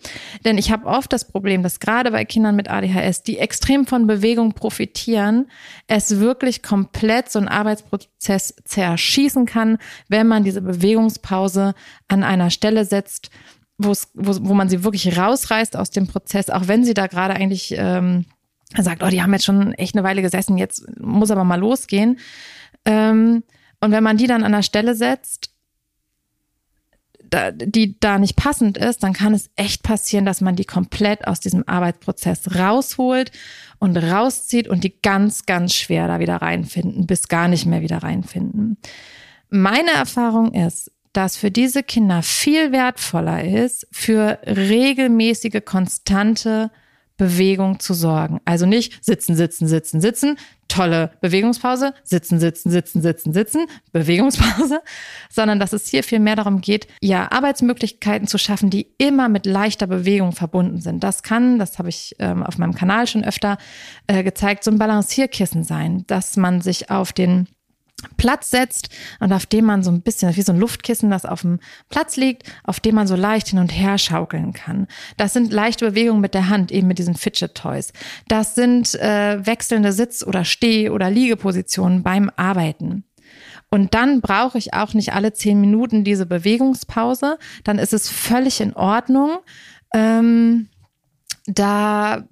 [0.46, 4.06] Denn ich habe oft das Problem, dass gerade bei Kindern mit ADHS, die extrem von
[4.06, 5.48] Bewegung profitieren,
[5.88, 11.74] es wirklich komplett so einen Arbeitsprozess zerschießen kann, wenn man diese Bewegungspause
[12.08, 13.32] an einer Stelle setzt,
[13.80, 17.74] wo, wo man sie wirklich rausreißt aus dem Prozess, auch wenn sie da gerade eigentlich
[17.76, 18.26] ähm,
[18.82, 22.20] sagt, oh, die haben jetzt schon echt eine Weile gesessen, jetzt muss aber mal losgehen.
[22.86, 23.44] Ähm,
[23.80, 25.54] und wenn man die dann an der Stelle setzt,
[27.52, 31.40] die da nicht passend ist, dann kann es echt passieren, dass man die komplett aus
[31.40, 33.32] diesem Arbeitsprozess rausholt
[33.80, 37.98] und rauszieht und die ganz, ganz schwer da wieder reinfinden, bis gar nicht mehr wieder
[37.98, 38.78] reinfinden.
[39.50, 46.72] Meine Erfahrung ist, dass für diese Kinder viel wertvoller ist, für regelmäßige, konstante
[47.18, 48.40] Bewegung zu sorgen.
[48.46, 50.38] Also nicht sitzen, sitzen, sitzen, sitzen,
[50.68, 54.82] tolle Bewegungspause, sitzen, sitzen, sitzen, sitzen, sitzen, Bewegungspause,
[55.30, 59.46] sondern dass es hier viel mehr darum geht, ja, Arbeitsmöglichkeiten zu schaffen, die immer mit
[59.46, 61.04] leichter Bewegung verbunden sind.
[61.04, 63.58] Das kann, das habe ich ähm, auf meinem Kanal schon öfter
[64.08, 67.48] äh, gezeigt, so ein Balancierkissen sein, dass man sich auf den
[68.18, 68.90] Platz setzt
[69.20, 72.16] und auf dem man so ein bisschen, wie so ein Luftkissen, das auf dem Platz
[72.16, 74.88] liegt, auf dem man so leicht hin und her schaukeln kann.
[75.18, 77.94] Das sind leichte Bewegungen mit der Hand, eben mit diesen Fidget Toys.
[78.28, 83.04] Das sind äh, wechselnde Sitz- oder Steh- oder Liegepositionen beim Arbeiten.
[83.70, 87.40] Und dann brauche ich auch nicht alle zehn Minuten diese Bewegungspause.
[87.64, 89.40] Dann ist es völlig in Ordnung.
[89.96, 90.70] Ähm,
[91.48, 92.28] da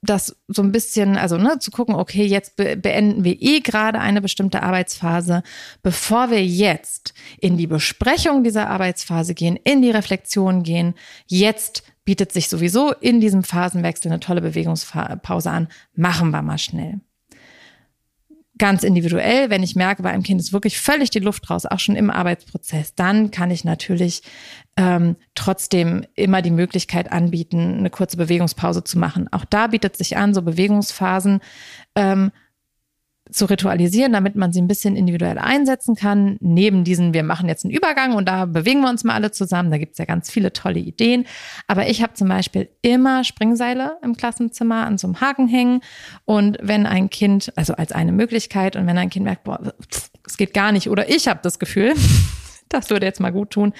[0.00, 3.98] das so ein bisschen, also ne, zu gucken, okay, jetzt be beenden wir eh gerade
[3.98, 5.42] eine bestimmte Arbeitsphase,
[5.82, 10.94] bevor wir jetzt in die Besprechung dieser Arbeitsphase gehen, in die Reflexion gehen,
[11.26, 17.00] jetzt bietet sich sowieso in diesem Phasenwechsel eine tolle Bewegungspause an, machen wir mal schnell
[18.58, 21.78] ganz individuell, wenn ich merke, bei einem Kind ist wirklich völlig die Luft raus, auch
[21.78, 24.22] schon im Arbeitsprozess, dann kann ich natürlich
[24.76, 29.28] ähm, trotzdem immer die Möglichkeit anbieten, eine kurze Bewegungspause zu machen.
[29.32, 31.40] Auch da bietet sich an, so Bewegungsphasen
[31.94, 32.30] ähm,
[33.30, 36.36] zu ritualisieren, damit man sie ein bisschen individuell einsetzen kann.
[36.40, 39.70] Neben diesen, wir machen jetzt einen Übergang und da bewegen wir uns mal alle zusammen.
[39.70, 41.26] Da gibt's ja ganz viele tolle Ideen.
[41.66, 45.80] Aber ich habe zum Beispiel immer Springseile im Klassenzimmer an so einem Haken hängen.
[46.24, 49.74] Und wenn ein Kind, also als eine Möglichkeit, und wenn ein Kind merkt, boah,
[50.26, 51.94] es geht gar nicht, oder ich habe das Gefühl,
[52.68, 53.72] das würde jetzt mal gut tun,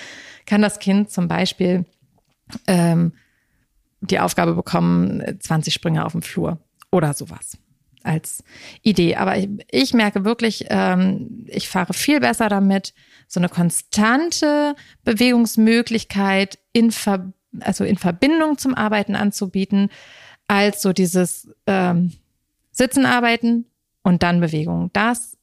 [0.46, 1.84] kann das Kind zum Beispiel
[2.66, 3.12] ähm,
[4.00, 6.58] die Aufgabe bekommen, 20 Sprünge auf dem Flur
[6.90, 7.58] oder sowas
[8.08, 8.42] als
[8.82, 9.16] Idee.
[9.16, 12.94] Aber ich, ich merke wirklich, ähm, ich fahre viel besser damit,
[13.28, 19.90] so eine konstante Bewegungsmöglichkeit in, Ver also in Verbindung zum Arbeiten anzubieten,
[20.48, 22.12] als so dieses ähm,
[22.70, 23.66] Sitzen, Arbeiten
[24.02, 24.90] und dann Bewegung.
[24.94, 25.36] Das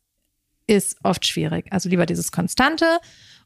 [0.68, 1.68] ist oft schwierig.
[1.72, 2.86] Also lieber dieses Konstante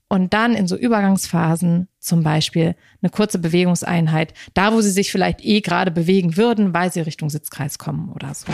[0.09, 5.45] und dann in so Übergangsphasen zum Beispiel eine kurze Bewegungseinheit, da wo sie sich vielleicht
[5.45, 8.47] eh gerade bewegen würden, weil sie Richtung Sitzkreis kommen oder so.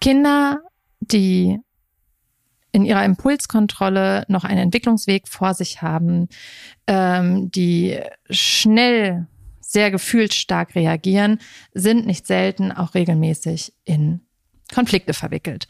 [0.00, 0.60] Kinder,
[1.00, 1.58] die
[2.72, 6.28] in ihrer Impulskontrolle noch einen Entwicklungsweg vor sich haben,
[6.88, 9.28] ähm, die schnell
[9.60, 11.38] sehr gefühlsstark reagieren,
[11.72, 14.22] sind nicht selten auch regelmäßig in
[14.72, 15.68] Konflikte verwickelt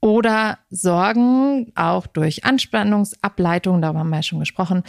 [0.00, 4.82] oder sorgen auch durch Anspannungsableitungen, darüber haben wir ja schon gesprochen,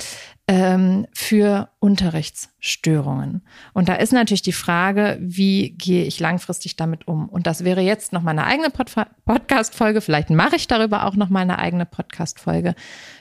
[0.49, 3.41] ähm, für Unterrichtsstörungen.
[3.73, 7.27] Und da ist natürlich die Frage, wie gehe ich langfristig damit um?
[7.27, 8.91] Und das wäre jetzt noch mal eine eigene Pod
[9.25, 9.99] Podcast-Folge.
[9.99, 12.75] Vielleicht mache ich darüber auch noch mal eine eigene Podcast-Folge.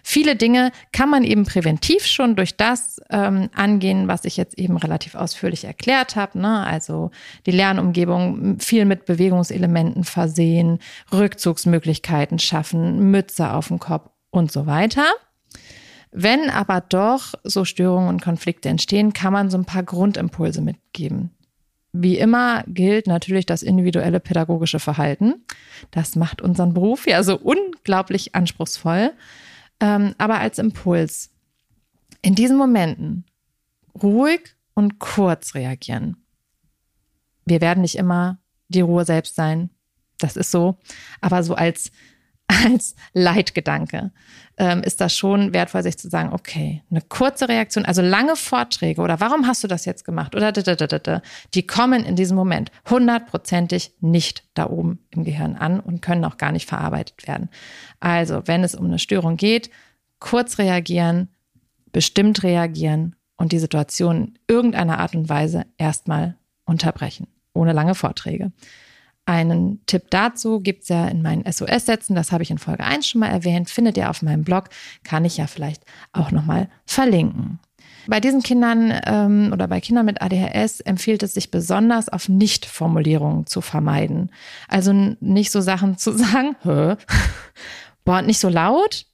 [0.05, 4.76] Viele Dinge kann man eben präventiv schon durch das ähm, angehen, was ich jetzt eben
[4.76, 6.39] relativ ausführlich erklärt habe.
[6.39, 6.64] Ne?
[6.64, 7.11] Also
[7.47, 10.78] die Lernumgebung viel mit Bewegungselementen versehen,
[11.12, 11.76] Rückzugsmöglichkeiten
[12.39, 15.05] schaffen, Mütze auf dem Kopf und so weiter.
[16.12, 21.31] Wenn aber doch so Störungen und Konflikte entstehen, kann man so ein paar Grundimpulse mitgeben.
[21.93, 25.45] Wie immer gilt natürlich das individuelle pädagogische Verhalten.
[25.91, 29.12] Das macht unseren Beruf ja so unglaublich anspruchsvoll.
[29.81, 31.31] Ähm, aber als Impuls,
[32.22, 33.24] in diesen Momenten
[34.03, 36.16] ruhig und kurz reagieren.
[37.45, 39.70] Wir werden nicht immer die Ruhe selbst sein.
[40.19, 40.77] Das ist so.
[41.21, 41.91] Aber so als
[42.64, 44.12] als Leitgedanke
[44.57, 49.01] ähm, ist das schon wertvoll, sich zu sagen, okay, eine kurze Reaktion, also lange Vorträge
[49.01, 50.53] oder warum hast du das jetzt gemacht oder
[51.55, 56.37] die kommen in diesem Moment hundertprozentig nicht da oben im Gehirn an und können auch
[56.37, 57.49] gar nicht verarbeitet werden.
[58.01, 59.71] Also, wenn es um eine Störung geht,
[60.21, 61.29] kurz reagieren,
[61.93, 68.53] bestimmt reagieren und die Situation in irgendeiner Art und Weise erstmal unterbrechen, ohne lange Vorträge.
[69.27, 73.20] Einen Tipp dazu gibt's ja in meinen SOS-Sätzen, das habe ich in Folge 1 schon
[73.20, 74.68] mal erwähnt, findet ihr auf meinem Blog,
[75.03, 77.59] kann ich ja vielleicht auch nochmal verlinken.
[78.07, 83.47] Bei diesen Kindern ähm, oder bei Kindern mit ADHS empfiehlt es sich besonders auf Nicht-Formulierungen
[83.47, 84.31] zu vermeiden.
[84.68, 86.95] Also nicht so Sachen zu sagen, Hö?
[88.05, 89.07] boah, nicht so laut,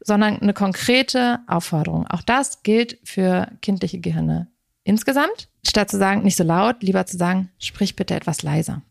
[0.00, 2.06] sondern eine konkrete Aufforderung.
[2.06, 4.48] Auch das gilt für kindliche Gehirne
[4.84, 5.50] insgesamt.
[5.66, 8.82] Statt zu sagen, nicht so laut, lieber zu sagen, sprich bitte etwas leiser.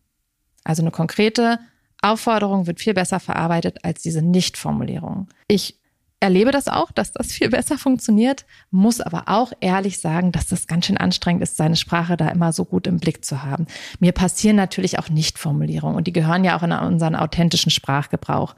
[0.64, 1.58] Also eine konkrete
[2.02, 5.28] Aufforderung wird viel besser verarbeitet als diese Nichtformulierung.
[5.48, 5.78] Ich
[6.20, 10.66] erlebe das auch, dass das viel besser funktioniert, muss aber auch ehrlich sagen, dass das
[10.66, 13.66] ganz schön anstrengend ist, seine Sprache da immer so gut im Blick zu haben.
[14.00, 18.54] Mir passieren natürlich auch Nichtformulierungen und die gehören ja auch in unseren authentischen Sprachgebrauch.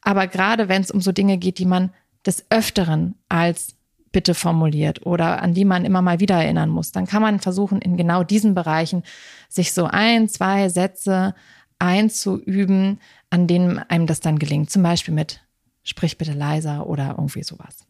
[0.00, 1.90] Aber gerade wenn es um so Dinge geht, die man
[2.24, 3.76] des Öfteren als
[4.12, 7.80] bitte formuliert oder an die man immer mal wieder erinnern muss, dann kann man versuchen,
[7.80, 9.02] in genau diesen Bereichen
[9.48, 11.34] sich so ein, zwei Sätze
[11.78, 13.00] einzuüben,
[13.30, 14.70] an denen einem das dann gelingt.
[14.70, 15.40] Zum Beispiel mit
[15.82, 17.86] sprich bitte leiser oder irgendwie sowas.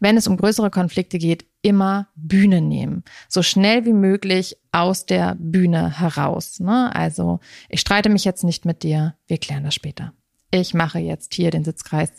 [0.00, 3.04] Wenn es um größere Konflikte geht, immer Bühne nehmen.
[3.28, 6.58] So schnell wie möglich aus der Bühne heraus.
[6.58, 6.92] Ne?
[6.94, 7.38] Also,
[7.68, 10.12] ich streite mich jetzt nicht mit dir, wir klären das später
[10.52, 12.10] ich mache jetzt hier den Sitzkreis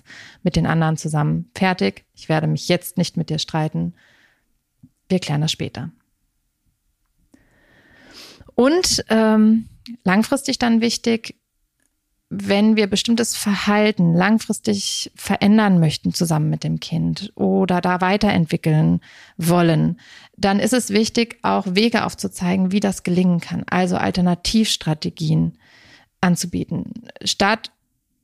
[0.42, 2.06] mit den anderen zusammen fertig.
[2.16, 3.94] Ich werde mich jetzt nicht mit dir streiten.
[5.08, 5.92] Wir klären das später.
[8.56, 9.70] Und ähm,
[10.04, 11.36] langfristig dann wichtig,
[12.30, 19.02] wenn wir bestimmtes Verhalten langfristig verändern möchten zusammen mit dem Kind oder da weiterentwickeln
[19.38, 20.00] wollen,
[20.36, 23.64] dann ist es wichtig, auch Wege aufzuzeigen, wie das gelingen kann.
[23.70, 25.60] Also Alternativstrategien
[26.22, 27.04] anzubieten.
[27.24, 27.72] Statt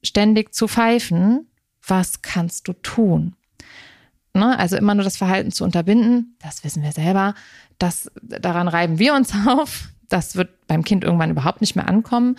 [0.03, 1.47] ständig zu pfeifen,
[1.85, 3.35] was kannst du tun?
[4.33, 4.57] Ne?
[4.57, 7.33] Also immer nur das Verhalten zu unterbinden, das wissen wir selber.
[7.77, 9.89] Das, daran reiben wir uns auf.
[10.07, 12.37] Das wird beim Kind irgendwann überhaupt nicht mehr ankommen.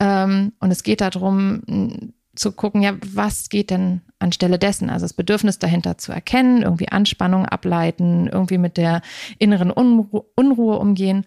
[0.00, 4.90] Ähm, und es geht darum, zu gucken, ja, was geht denn anstelle dessen?
[4.90, 9.02] Also das Bedürfnis dahinter zu erkennen, irgendwie Anspannung ableiten, irgendwie mit der
[9.38, 11.24] inneren Unru Unruhe umgehen.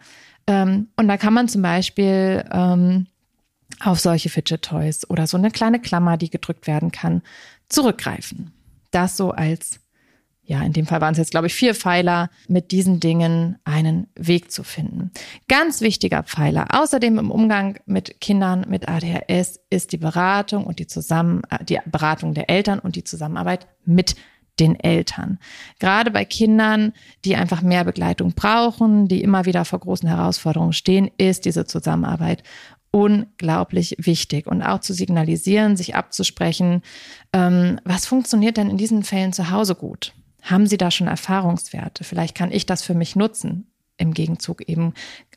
[0.47, 3.07] Ähm, und da kann man zum Beispiel ähm,
[3.79, 7.21] auf solche Fidget Toys oder so eine kleine Klammer, die gedrückt werden kann,
[7.69, 8.51] zurückgreifen.
[8.91, 9.79] Das so als,
[10.43, 14.07] ja, in dem Fall waren es jetzt, glaube ich, vier Pfeiler, mit diesen Dingen einen
[14.15, 15.11] Weg zu finden.
[15.47, 20.87] Ganz wichtiger Pfeiler, außerdem im Umgang mit Kindern mit ADHS, ist die Beratung und die
[20.87, 24.15] Zusammen, äh, die Beratung der Eltern und die Zusammenarbeit mit
[24.59, 25.39] den Eltern.
[25.79, 26.93] Gerade bei Kindern,
[27.25, 32.43] die einfach mehr Begleitung brauchen, die immer wieder vor großen Herausforderungen stehen, ist diese Zusammenarbeit
[32.91, 34.47] unglaublich wichtig.
[34.47, 36.81] Und auch zu signalisieren, sich abzusprechen,
[37.33, 40.13] ähm, was funktioniert denn in diesen Fällen zu Hause gut?
[40.41, 42.03] Haben Sie da schon Erfahrungswerte?
[42.03, 43.67] Vielleicht kann ich das für mich nutzen.
[43.97, 44.93] Im Gegenzug eben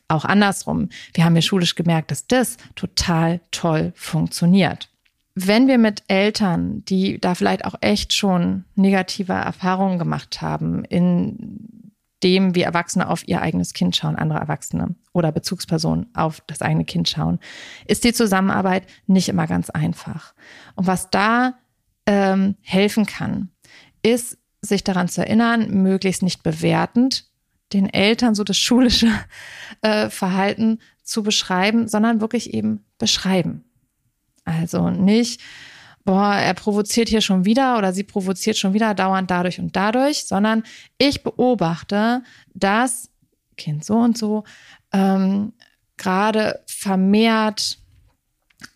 [0.07, 0.89] auch andersrum.
[1.13, 4.89] Wir haben ja schulisch gemerkt, dass das total toll funktioniert.
[5.35, 11.82] Wenn wir mit Eltern, die da vielleicht auch echt schon negative Erfahrungen gemacht haben, in
[12.23, 16.85] dem wie Erwachsene auf ihr eigenes Kind schauen, andere Erwachsene oder Bezugspersonen auf das eigene
[16.85, 17.39] Kind schauen,
[17.85, 20.33] ist die Zusammenarbeit nicht immer ganz einfach.
[20.75, 21.55] Und was da
[22.05, 23.49] ähm, helfen kann,
[24.01, 27.25] ist, sich daran zu erinnern, möglichst nicht bewertend
[27.73, 29.09] den Eltern so das schulische
[29.81, 33.65] äh, Verhalten zu beschreiben, sondern wirklich eben beschreiben.
[34.45, 35.41] Also nicht,
[36.05, 40.25] boah, er provoziert hier schon wieder oder sie provoziert schon wieder dauernd dadurch und dadurch,
[40.25, 40.63] sondern
[40.97, 42.23] ich beobachte,
[42.53, 43.09] dass
[43.55, 44.43] Kind so und so
[44.91, 45.53] ähm,
[45.97, 47.77] gerade vermehrt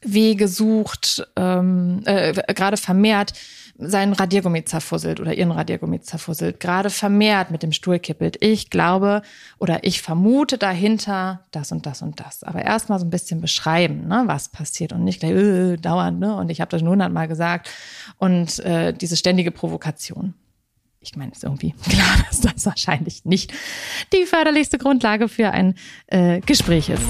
[0.02, 3.34] Wege sucht, ähm, äh, gerade vermehrt
[3.80, 8.38] seinen Radiergummi zerfusselt oder ihren Radiergummi zerfusselt, gerade vermehrt mit dem Stuhl kippelt.
[8.42, 9.22] Ich glaube
[9.60, 12.44] oder ich vermute dahinter das und das und das.
[12.44, 16.36] Aber erstmal so ein bisschen beschreiben, ne, was passiert und nicht gleich äh, dauernd, ne?
[16.36, 17.70] Und ich habe das schon hundertmal gesagt.
[18.18, 20.34] Und äh, diese ständige Provokation.
[21.00, 23.54] Ich meine, ist irgendwie klar, dass das wahrscheinlich nicht
[24.12, 25.76] die förderlichste Grundlage für ein
[26.08, 27.06] äh, Gespräch ist.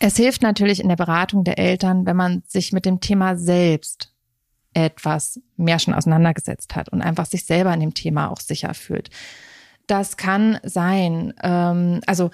[0.00, 4.11] Es hilft natürlich in der Beratung der Eltern, wenn man sich mit dem Thema selbst
[4.74, 9.10] etwas mehr schon auseinandergesetzt hat und einfach sich selber in dem Thema auch sicher fühlt.
[9.86, 12.30] Das kann sein, ähm, also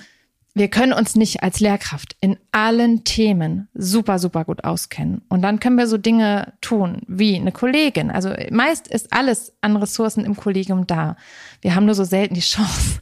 [0.59, 5.23] wir können uns nicht als Lehrkraft in allen Themen super, super gut auskennen.
[5.29, 8.11] Und dann können wir so Dinge tun wie eine Kollegin.
[8.11, 11.17] Also meist ist alles an Ressourcen im Kollegium da.
[11.61, 13.01] Wir haben nur so selten die Chance,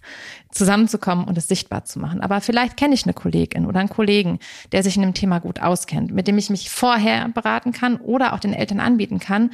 [0.57, 2.21] zusammenzukommen und es sichtbar zu machen.
[2.21, 4.39] Aber vielleicht kenne ich eine Kollegin oder einen Kollegen,
[4.73, 8.33] der sich in dem Thema gut auskennt, mit dem ich mich vorher beraten kann oder
[8.33, 9.51] auch den Eltern anbieten kann.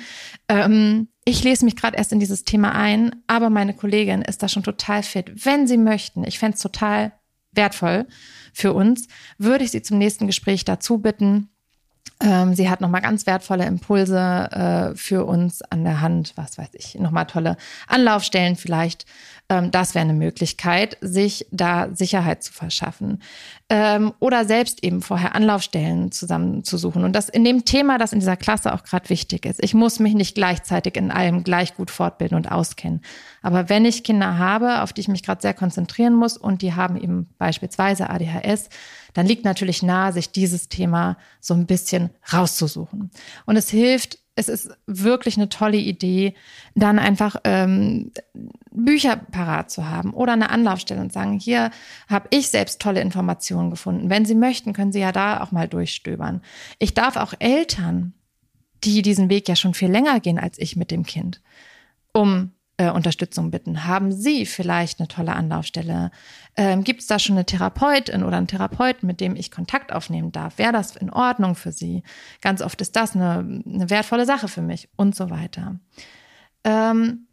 [0.49, 4.49] Ähm, ich lese mich gerade erst in dieses Thema ein, aber meine Kollegin ist da
[4.49, 5.45] schon total fit.
[5.45, 7.13] Wenn Sie möchten, ich fände es total
[7.53, 8.07] wertvoll
[8.53, 9.07] für uns,
[9.39, 11.52] würde ich Sie zum nächsten Gespräch dazu bitten.
[12.23, 16.71] Ähm, sie hat nochmal ganz wertvolle Impulse äh, für uns an der Hand, was weiß
[16.75, 17.57] ich, nochmal tolle
[17.89, 19.07] Anlaufstellen vielleicht,
[19.49, 23.23] ähm, das wäre eine Möglichkeit, sich da Sicherheit zu verschaffen.
[23.75, 27.05] Ähm, oder selbst eben vorher Anlaufstellen zusammenzusuchen.
[27.05, 29.65] Und das in dem Thema, das in dieser Klasse auch gerade wichtig ist.
[29.65, 33.01] Ich muss mich nicht gleichzeitig in allem gleich gut fortbilden und auskennen.
[33.41, 36.75] Aber wenn ich Kinder habe, auf die ich mich gerade sehr konzentrieren muss und die
[36.75, 38.69] haben eben beispielsweise ADHS,
[39.15, 43.11] dann liegt natürlich nahe, sich dieses Thema so ein bisschen rauszusuchen.
[43.47, 46.35] Und es hilft, es ist wirklich eine tolle Idee,
[46.75, 48.13] dann einfach ähm,
[48.71, 51.71] Bücher parat zu haben oder eine Anlaufstelle und sagen, hier
[52.09, 54.09] habe ich selbst tolle Informationen gefunden.
[54.09, 56.43] Wenn Sie möchten, können Sie ja da auch mal durchstöbern.
[56.79, 58.15] Ich darf auch Eltern,
[58.85, 61.43] die diesen Weg ja schon viel länger gehen als ich mit dem Kind,
[62.13, 63.85] um äh, Unterstützung bitten.
[63.85, 66.11] Haben Sie vielleicht eine tolle Anlaufstelle?
[66.57, 70.33] Ähm, Gibt es da schon eine Therapeutin oder einen Therapeuten, mit dem ich Kontakt aufnehmen
[70.33, 70.59] darf?
[70.59, 72.03] Wäre das in Ordnung für Sie?
[72.41, 75.79] Ganz oft ist das eine, eine wertvolle Sache für mich und so weiter.
[76.65, 77.27] Ähm,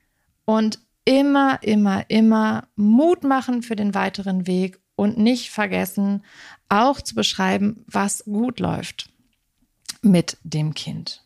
[0.45, 6.23] und immer, immer, immer Mut machen für den weiteren Weg und nicht vergessen,
[6.67, 9.09] auch zu beschreiben, was gut läuft
[10.01, 11.23] mit dem Kind.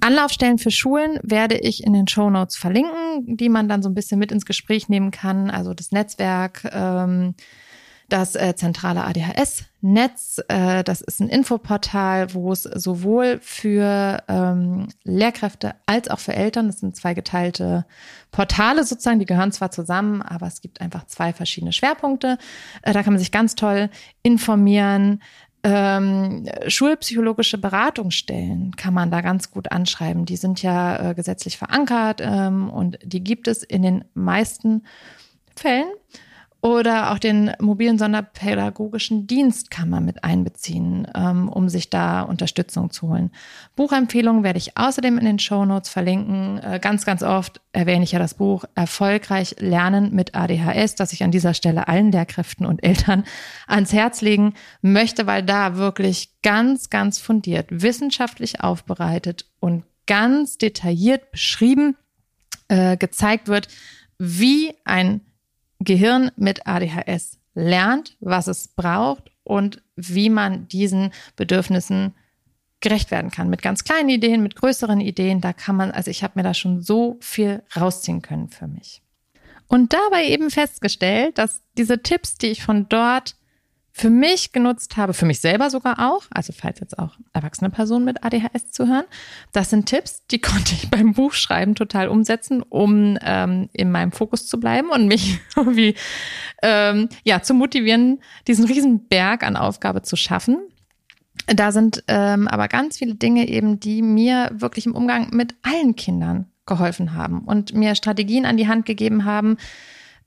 [0.00, 3.94] Anlaufstellen für Schulen werde ich in den Show Notes verlinken, die man dann so ein
[3.94, 5.50] bisschen mit ins Gespräch nehmen kann.
[5.50, 7.34] Also das Netzwerk, ähm,
[8.08, 15.74] das äh, zentrale ADHS-Netz, äh, das ist ein Infoportal, wo es sowohl für ähm, Lehrkräfte
[15.86, 17.86] als auch für Eltern, das sind zwei geteilte
[18.32, 22.38] Portale sozusagen, die gehören zwar zusammen, aber es gibt einfach zwei verschiedene Schwerpunkte.
[22.82, 23.90] Äh, da kann man sich ganz toll
[24.22, 25.20] informieren
[25.62, 30.24] ähm, schulpsychologische Beratungsstellen kann man da ganz gut anschreiben.
[30.24, 34.84] Die sind ja äh, gesetzlich verankert ähm, und die gibt es in den meisten
[35.54, 35.90] Fällen
[36.62, 42.90] oder auch den mobilen sonderpädagogischen Dienst kann man mit einbeziehen, ähm, um sich da Unterstützung
[42.90, 43.30] zu holen.
[43.76, 46.58] Buchempfehlungen werde ich außerdem in den Show Notes verlinken.
[46.58, 51.24] Äh, ganz, ganz oft erwähne ich ja das Buch Erfolgreich Lernen mit ADHS, das ich
[51.24, 53.24] an dieser Stelle allen Lehrkräften und Eltern
[53.66, 54.52] ans Herz legen
[54.82, 61.96] möchte, weil da wirklich ganz, ganz fundiert, wissenschaftlich aufbereitet und ganz detailliert beschrieben,
[62.68, 63.68] äh, gezeigt wird,
[64.18, 65.22] wie ein
[65.80, 72.14] Gehirn mit ADHS lernt, was es braucht und wie man diesen Bedürfnissen
[72.80, 73.50] gerecht werden kann.
[73.50, 75.40] Mit ganz kleinen Ideen, mit größeren Ideen.
[75.40, 79.02] Da kann man, also ich habe mir da schon so viel rausziehen können für mich.
[79.66, 83.36] Und dabei eben festgestellt, dass diese Tipps, die ich von dort
[84.00, 88.06] für mich genutzt habe, für mich selber sogar auch, also falls jetzt auch erwachsene Personen
[88.06, 89.04] mit ADHS zuhören,
[89.52, 94.46] das sind Tipps, die konnte ich beim Buchschreiben total umsetzen, um ähm, in meinem Fokus
[94.46, 95.96] zu bleiben und mich irgendwie
[96.62, 100.56] ähm, ja zu motivieren, diesen riesen Berg an Aufgabe zu schaffen.
[101.46, 105.94] Da sind ähm, aber ganz viele Dinge eben, die mir wirklich im Umgang mit allen
[105.94, 109.58] Kindern geholfen haben und mir Strategien an die Hand gegeben haben,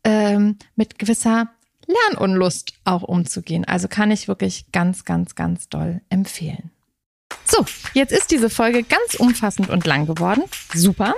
[0.04, 1.50] ähm, mit gewisser
[1.88, 3.66] Lernunlust auch umzugehen.
[3.66, 6.72] Also kann ich wirklich ganz, ganz, ganz doll empfehlen.
[7.46, 10.44] So, jetzt ist diese Folge ganz umfassend und lang geworden.
[10.74, 11.14] Super.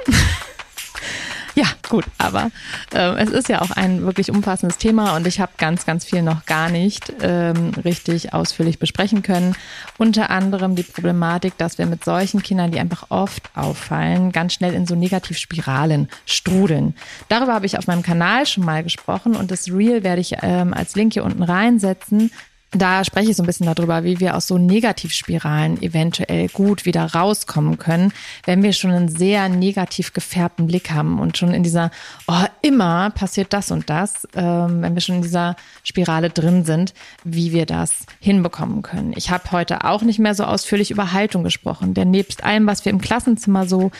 [1.66, 2.52] Ja, gut, aber
[2.94, 6.22] äh, es ist ja auch ein wirklich umfassendes Thema und ich habe ganz, ganz viel
[6.22, 9.56] noch gar nicht ähm, richtig ausführlich besprechen können.
[9.98, 14.74] Unter anderem die Problematik, dass wir mit solchen Kindern, die einfach oft auffallen, ganz schnell
[14.74, 16.94] in so Negativspiralen strudeln.
[17.30, 20.74] Darüber habe ich auf meinem Kanal schon mal gesprochen und das Reel werde ich ähm,
[20.74, 22.32] als Link hier unten reinsetzen
[22.72, 27.06] da spreche ich so ein bisschen darüber, wie wir aus so Negativspiralen eventuell gut wieder
[27.06, 28.12] rauskommen können,
[28.46, 31.92] wenn wir schon einen sehr negativ gefärbten Blick haben und schon in dieser,
[32.28, 36.94] oh, immer passiert das und das, ähm, wenn wir schon in dieser Spirale drin sind,
[37.24, 39.14] wie wir das hinbekommen können.
[39.16, 42.84] Ich habe heute auch nicht mehr so ausführlich über Haltung gesprochen, denn nebst allem, was
[42.84, 43.92] wir im Klassenzimmer so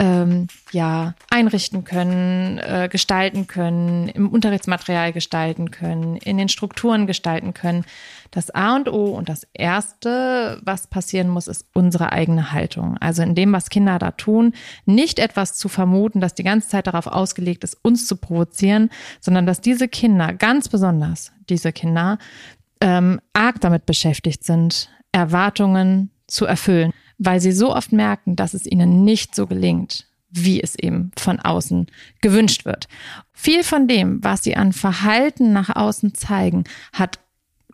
[0.00, 7.52] ähm, ja einrichten können, äh, gestalten können, im Unterrichtsmaterial gestalten können, in den Strukturen gestalten
[7.52, 7.84] können.
[8.30, 12.96] Das A und O und das Erste, was passieren muss, ist unsere eigene Haltung.
[12.98, 14.54] Also in dem, was Kinder da tun,
[14.86, 18.88] nicht etwas zu vermuten, das die ganze Zeit darauf ausgelegt ist, uns zu provozieren,
[19.20, 22.16] sondern dass diese Kinder, ganz besonders diese Kinder,
[22.80, 28.66] ähm, arg damit beschäftigt sind, Erwartungen zu erfüllen weil sie so oft merken, dass es
[28.66, 31.86] ihnen nicht so gelingt, wie es eben von außen
[32.22, 32.88] gewünscht wird.
[33.32, 37.20] Viel von dem, was sie an Verhalten nach außen zeigen, hat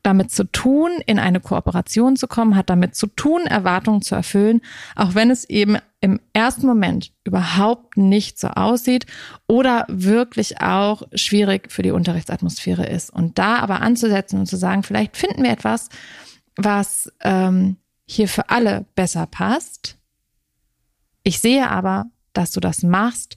[0.02, 4.60] damit zu tun, in eine Kooperation zu kommen, hat damit zu tun, Erwartungen zu erfüllen,
[4.94, 9.06] auch wenn es eben im ersten Moment überhaupt nicht so aussieht
[9.46, 13.10] oder wirklich auch schwierig für die Unterrichtsatmosphäre ist.
[13.10, 15.88] Und da aber anzusetzen und zu sagen, vielleicht finden wir etwas,
[16.56, 17.76] was ähm,
[18.06, 19.98] hier für alle besser passt.
[21.22, 23.36] Ich sehe aber, dass du das machst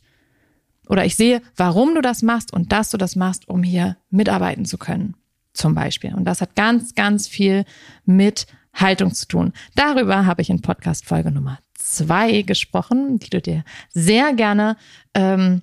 [0.88, 4.66] oder ich sehe, warum du das machst und dass du das machst, um hier mitarbeiten
[4.66, 5.16] zu können,
[5.54, 6.14] zum Beispiel.
[6.14, 7.66] Und das hat ganz, ganz viel
[8.06, 9.54] mit Haltung zu tun.
[9.76, 13.64] Darüber habe ich in Podcast Folge Nummer zwei gesprochen, die du dir
[13.94, 14.78] sehr gerne
[15.14, 15.62] ähm,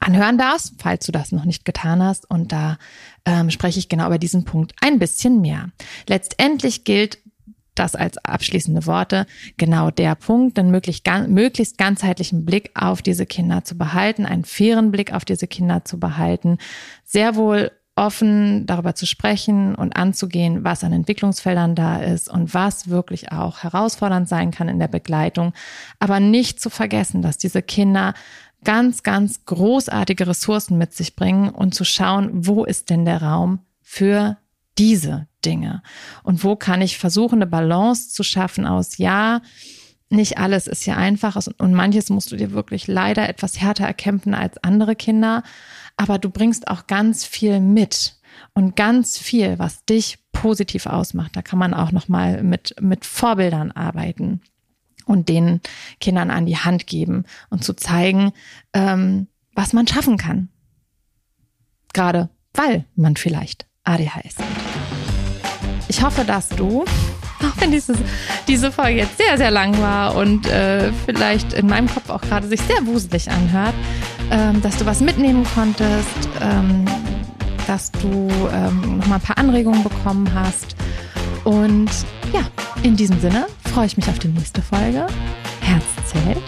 [0.00, 2.28] anhören darfst, falls du das noch nicht getan hast.
[2.30, 2.78] Und da
[3.24, 5.70] ähm, spreche ich genau über diesen Punkt ein bisschen mehr.
[6.08, 7.18] Letztendlich gilt,
[7.78, 13.64] das als abschließende Worte, genau der Punkt, einen möglichst, möglichst ganzheitlichen Blick auf diese Kinder
[13.64, 16.58] zu behalten, einen fairen Blick auf diese Kinder zu behalten,
[17.04, 22.90] sehr wohl offen darüber zu sprechen und anzugehen, was an Entwicklungsfeldern da ist und was
[22.90, 25.54] wirklich auch herausfordernd sein kann in der Begleitung,
[25.98, 28.12] aber nicht zu vergessen, dass diese Kinder
[28.64, 33.60] ganz, ganz großartige Ressourcen mit sich bringen und zu schauen, wo ist denn der Raum
[33.80, 34.36] für
[34.76, 35.82] diese Dinge?
[36.22, 39.40] Und wo kann ich versuchen, eine Balance zu schaffen aus, ja,
[40.08, 44.34] nicht alles ist hier einfach und manches musst du dir wirklich leider etwas härter erkämpfen
[44.34, 45.42] als andere Kinder,
[45.96, 48.16] aber du bringst auch ganz viel mit
[48.54, 51.34] und ganz viel, was dich positiv ausmacht.
[51.34, 54.42] Da kann man auch noch mal mit mit Vorbildern arbeiten
[55.06, 55.60] und den
[56.00, 58.32] Kindern an die Hand geben und zu zeigen,
[58.74, 60.50] ähm, was man schaffen kann.
[61.92, 64.65] Gerade weil man vielleicht ADHS hat.
[65.88, 66.84] Ich hoffe, dass du,
[67.40, 67.96] auch wenn dieses,
[68.48, 72.46] diese Folge jetzt sehr, sehr lang war und äh, vielleicht in meinem Kopf auch gerade
[72.48, 73.74] sich sehr wuselig anhört,
[74.30, 76.84] ähm, dass du was mitnehmen konntest, ähm,
[77.66, 80.76] dass du ähm, nochmal ein paar Anregungen bekommen hast.
[81.44, 81.90] Und
[82.32, 82.40] ja,
[82.82, 85.06] in diesem Sinne freue ich mich auf die nächste Folge.
[85.60, 86.42] Herz zählt